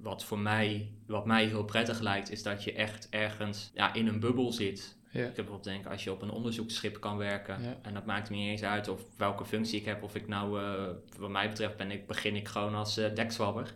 [0.05, 4.07] wat voor mij, wat mij heel prettig lijkt, is dat je echt ergens ja, in
[4.07, 4.97] een bubbel zit.
[5.11, 5.21] Ja.
[5.21, 7.63] Ik heb bijvoorbeeld denken, als je op een onderzoeksschip kan werken.
[7.63, 7.77] Ja.
[7.83, 10.03] En dat maakt me niet eens uit of welke functie ik heb.
[10.03, 13.75] Of ik nou, eh, wat mij betreft, ben ik, begin ik gewoon als eh dekzwabber.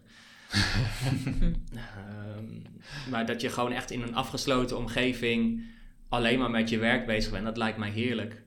[1.73, 2.45] Ehm,
[3.11, 5.65] maar dat je gewoon echt in een afgesloten omgeving
[6.09, 8.43] alleen maar met je werk bezig bent, dat lijkt mij heerlijk.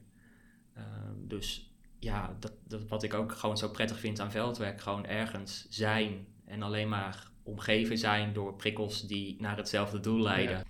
[0.76, 5.06] Ehm, dus ja, dat, dat, wat ik ook gewoon zo prettig vind aan veldwerk, gewoon
[5.06, 10.66] ergens zijn en alleen maar omgeven zijn door prikkels die naar hetzelfde doel leiden.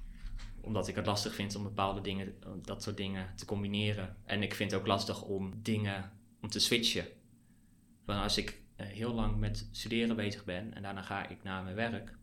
[0.62, 4.18] Omdat ik het lastig vind om bepaalde dingen, dat soort dingen te combineren.
[4.26, 7.06] En ik vind het ook lastig om dingen, om te switchen.
[8.06, 11.64] Want als ik eh, heel lang met studeren bezig ben en daarna ga ik naar
[11.64, 12.18] mijn werk.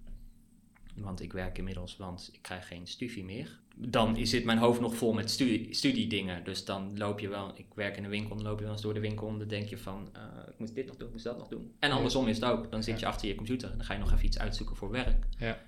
[0.94, 3.60] Want ik werk inmiddels, want ik krijg geen studie meer.
[3.80, 6.44] Dan zit mijn hoofd nog vol met studie, studiedingen.
[6.44, 8.82] Dus dan loop je wel, ik werk in de winkel, dan loop je wel eens
[8.82, 11.14] door de winkel en dan denk je van, eh, ik moet dit nog doen, ik
[11.14, 11.72] moet dat nog doen.
[11.78, 12.70] En andersom is het ook.
[12.70, 14.90] Dan zit je achter je computer en dan ga je nog even iets uitzoeken voor
[14.90, 15.24] werk.
[15.38, 15.58] Ja.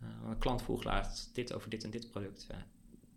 [0.00, 2.46] Eh, een klant vroeg laatst dit over dit en dit product.
[2.50, 2.66] Ja,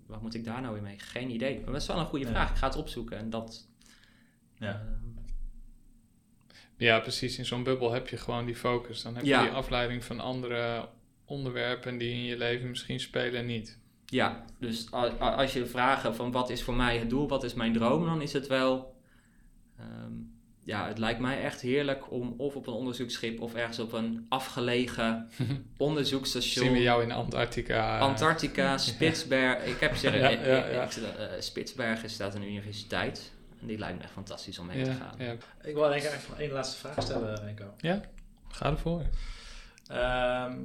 [0.05, 0.99] wat moet ik daar nou weer mee?
[0.99, 1.55] Geen idee.
[1.63, 2.31] Maar dat is wel een goede Ja.
[2.31, 2.49] vraag.
[2.49, 3.67] Ik ga het opzoeken en dat...
[4.59, 4.69] Ja.
[4.71, 4.87] eh,
[6.77, 7.37] Ja, precies.
[7.37, 9.01] In zo'n bubbel heb je gewoon die focus.
[9.01, 9.41] Dan heb Ja.
[9.41, 10.89] je die afleiding van andere
[11.25, 13.79] onderwerpen die in je leven misschien spelen niet.
[14.05, 17.73] Ja, dus als je vragen van wat is voor mij het doel, wat is mijn
[17.73, 18.95] droom, dan is het wel...
[19.79, 20.11] ehm,
[20.63, 24.25] ja, het lijkt mij echt heerlijk om of op een onderzoeksschip of ergens op een
[24.29, 25.29] afgelegen
[25.77, 26.65] onderzoeksstation...
[26.65, 27.99] Zien we jou in Antarctica.
[27.99, 29.69] Antarctica, Spitsbergen.
[29.69, 30.83] Ik heb zeggen, Ja, ik- ja, ja.
[30.83, 33.31] ik- eh, Spitsbergen staat de universiteit.
[33.61, 35.15] En die lijkt me echt fantastisch om mee te ja, gaan.
[35.17, 35.31] ja.
[35.61, 37.73] Ik wil eigenlijk even nog één laatste vraag stellen, Renko.
[38.49, 39.01] Ga ervoor.
[39.87, 40.57] Ehm,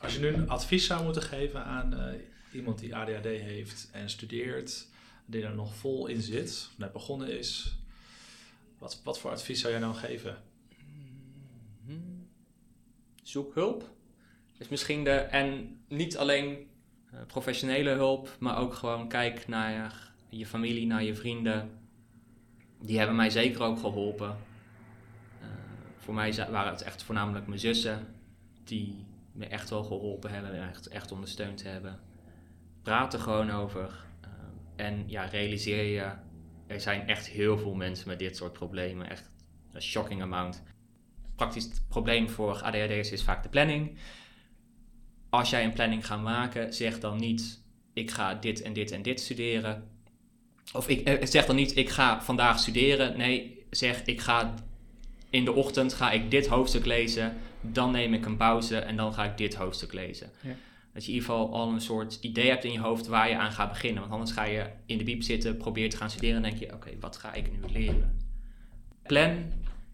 [0.00, 2.14] als je nu een advies zou moeten geven aan eh,
[2.58, 4.86] iemand die ADHD heeft en studeert,
[5.26, 7.78] die er nog vol in zit, net begonnen is,
[8.78, 10.42] wat, wat voor advies zou jij nou geven?
[11.84, 11.98] Mhm.
[13.22, 13.90] Zoek hulp.
[14.58, 16.66] Dus misschien de, en niet alleen
[17.10, 21.70] eh, professionele hulp, maar ook gewoon kijk naar je familie, naar je vrienden.
[22.80, 24.36] Die hebben mij zeker ook geholpen.
[25.40, 25.48] Eh,
[25.98, 28.14] voor mij waren het echt voornamelijk mijn zussen
[28.64, 32.00] die me echt wel geholpen hebben en echt, echt ondersteund hebben.
[32.88, 34.04] Praat er gewoon over.
[34.20, 36.10] Eh, en ja, realiseer je,
[36.66, 39.10] er zijn echt heel veel mensen met dit soort problemen.
[39.10, 39.30] Echt
[39.72, 40.62] een shocking amount
[41.36, 43.98] praktisch probleem voor ADHD'ers is vaak de planning.
[45.30, 47.62] Als jij een planning gaat maken, zeg dan niet:
[47.92, 49.88] ik ga dit en dit en dit studeren.
[50.72, 53.16] Of ik eh, zeg dan niet: ik ga vandaag studeren.
[53.16, 54.54] Nee, zeg: ik ga
[55.30, 57.36] in de ochtend ga ik dit hoofdstuk lezen.
[57.60, 60.30] Dan neem ik een pauze en dan ga ik dit hoofdstuk lezen.
[60.40, 60.54] Ja.
[60.98, 63.36] Dat je in ieder geval al een soort idee hebt in je hoofd waar je
[63.36, 64.00] aan gaat beginnen.
[64.00, 66.74] Want anders ga je in de biep zitten, probeer te gaan studeren en denk je:
[66.74, 68.18] oké, wat ga ik nu leren?
[69.02, 69.52] plan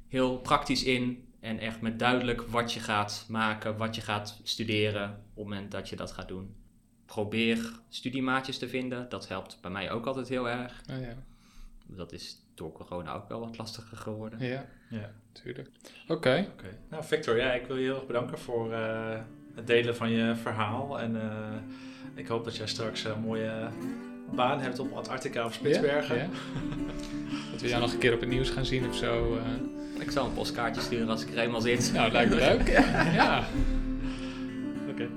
[0.08, 5.10] heel praktisch in en echt met duidelijk wat je gaat maken, wat je gaat studeren
[5.10, 6.54] op het moment dat je dat gaat doen.
[7.06, 10.82] Probeer studiemaatjes te vinden, dat helpt bij mij ook altijd heel erg.
[10.90, 11.14] Oh, ja.
[11.86, 14.38] Dat is door corona ook wel wat lastiger geworden.
[14.40, 15.10] ja, Ja.
[15.32, 15.70] tuurlijk.
[16.08, 16.78] Oké, Oké.
[16.90, 19.20] Nou, Victor, ja, ik wil je heel erg bedanken voor eh,
[19.54, 21.00] het delen van je verhaal.
[21.00, 21.30] En eh,
[22.14, 23.68] ik hoop dat jij straks een mooie
[24.30, 26.16] baan hebt op Antarctica of Spitsbergen.
[26.16, 26.28] Ja, ja.
[27.52, 29.36] Dat we jou nog een keer op het nieuws gaan zien of zo.
[29.36, 29.42] eh.
[30.02, 31.92] Ik zal een postkaartje sturen als ik er eenmaal zit.
[31.92, 32.68] Nou, lijkt me leuk.
[33.20, 33.44] ja.
[34.90, 35.08] Oké.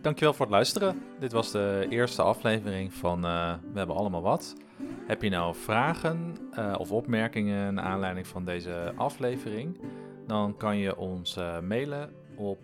[0.00, 1.02] Dankjewel voor het luisteren.
[1.20, 4.54] Dit was de eerste aflevering van eh, We hebben allemaal wat.
[5.06, 9.76] Heb je nou vragen eh, of opmerkingen naar aanleiding van deze aflevering?
[10.28, 12.58] Dan kan je ons eh, mailen op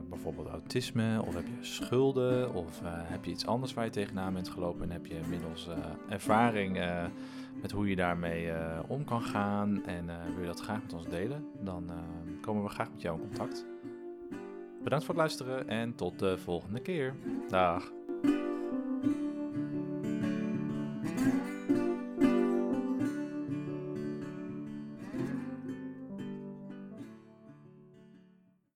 [0.09, 4.49] bijvoorbeeld autisme, of heb je schulden, of heb je iets anders waar je tegenaan bent
[4.49, 5.69] gelopen en heb je inmiddels
[6.09, 6.79] ervaring
[7.61, 10.93] met hoe je daarmee eh, om kan gaan en eh, wil je dat graag met
[10.93, 11.97] ons delen, dan eh,
[12.41, 13.67] komen we graag met jou in contact.
[14.83, 17.15] Bedankt voor het luisteren en tot de volgende keer.
[17.49, 17.98] Dag.